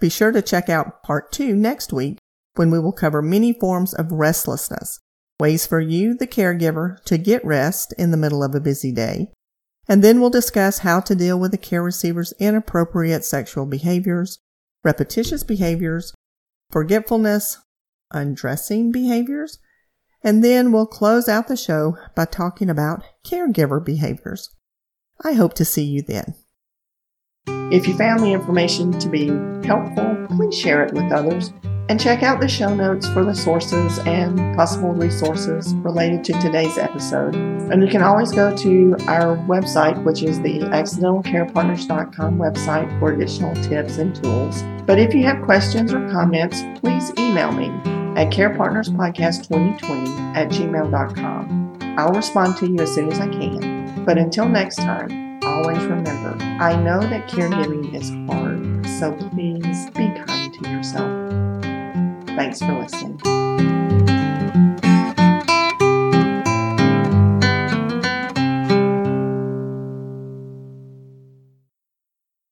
Be 0.00 0.08
sure 0.08 0.32
to 0.32 0.42
check 0.42 0.68
out 0.68 1.02
part 1.02 1.32
two 1.32 1.54
next 1.54 1.92
week 1.92 2.18
when 2.54 2.70
we 2.70 2.78
will 2.78 2.92
cover 2.92 3.22
many 3.22 3.52
forms 3.52 3.94
of 3.94 4.12
restlessness, 4.12 5.00
ways 5.38 5.66
for 5.66 5.80
you, 5.80 6.14
the 6.14 6.26
caregiver, 6.26 7.02
to 7.04 7.18
get 7.18 7.44
rest 7.44 7.94
in 7.98 8.10
the 8.10 8.16
middle 8.16 8.42
of 8.42 8.54
a 8.54 8.60
busy 8.60 8.92
day. 8.92 9.28
And 9.88 10.02
then 10.02 10.20
we'll 10.20 10.30
discuss 10.30 10.78
how 10.78 11.00
to 11.00 11.14
deal 11.14 11.38
with 11.38 11.50
the 11.50 11.58
care 11.58 11.82
receiver's 11.82 12.32
inappropriate 12.38 13.24
sexual 13.24 13.66
behaviors, 13.66 14.38
repetitious 14.82 15.44
behaviors, 15.44 16.14
forgetfulness, 16.70 17.58
undressing 18.10 18.92
behaviors, 18.92 19.58
and 20.24 20.42
then 20.42 20.72
we'll 20.72 20.86
close 20.86 21.28
out 21.28 21.46
the 21.46 21.56
show 21.56 21.96
by 22.16 22.24
talking 22.24 22.70
about 22.70 23.04
caregiver 23.24 23.84
behaviors. 23.84 24.50
I 25.22 25.34
hope 25.34 25.54
to 25.54 25.64
see 25.64 25.84
you 25.84 26.02
then. 26.02 26.34
If 27.46 27.86
you 27.86 27.96
found 27.96 28.20
the 28.20 28.32
information 28.32 28.98
to 28.98 29.08
be 29.08 29.26
helpful, 29.66 30.26
please 30.30 30.58
share 30.58 30.84
it 30.84 30.94
with 30.94 31.12
others 31.12 31.52
and 31.90 32.00
check 32.00 32.22
out 32.22 32.40
the 32.40 32.48
show 32.48 32.74
notes 32.74 33.06
for 33.08 33.24
the 33.24 33.34
sources 33.34 33.98
and 34.06 34.38
possible 34.56 34.92
resources 34.92 35.74
related 35.74 36.24
to 36.24 36.32
today's 36.40 36.78
episode. 36.78 37.34
And 37.34 37.82
you 37.82 37.88
can 37.88 38.02
always 38.02 38.32
go 38.32 38.56
to 38.56 38.96
our 39.06 39.36
website, 39.46 40.02
which 40.02 40.22
is 40.22 40.40
the 40.40 40.60
accidentalcarepartners.com 40.60 42.38
website 42.38 42.98
for 42.98 43.12
additional 43.12 43.54
tips 43.62 43.98
and 43.98 44.14
tools. 44.14 44.62
But 44.86 44.98
if 44.98 45.14
you 45.14 45.24
have 45.24 45.42
questions 45.44 45.92
or 45.92 46.08
comments, 46.10 46.62
please 46.80 47.12
email 47.18 47.52
me 47.52 47.70
at 48.16 48.32
carepartnerspodcast2020 48.32 50.36
at 50.36 50.48
gmail.com. 50.50 51.78
I'll 51.98 52.12
respond 52.12 52.56
to 52.58 52.66
you 52.66 52.78
as 52.80 52.94
soon 52.94 53.10
as 53.10 53.18
I 53.20 53.28
can. 53.28 54.04
But 54.04 54.18
until 54.18 54.48
next 54.48 54.76
time, 54.76 55.40
always 55.44 55.82
remember 55.84 56.36
I 56.60 56.76
know 56.76 57.00
that 57.00 57.28
caregiving 57.28 57.94
is 57.94 58.10
hard, 58.30 58.86
so 58.98 59.12
please 59.30 59.90
be 59.90 60.08
kind 60.26 60.54
to 60.54 60.70
yourself. 60.70 61.10
Thanks 62.36 62.60
for 62.60 62.78
listening. 62.78 63.83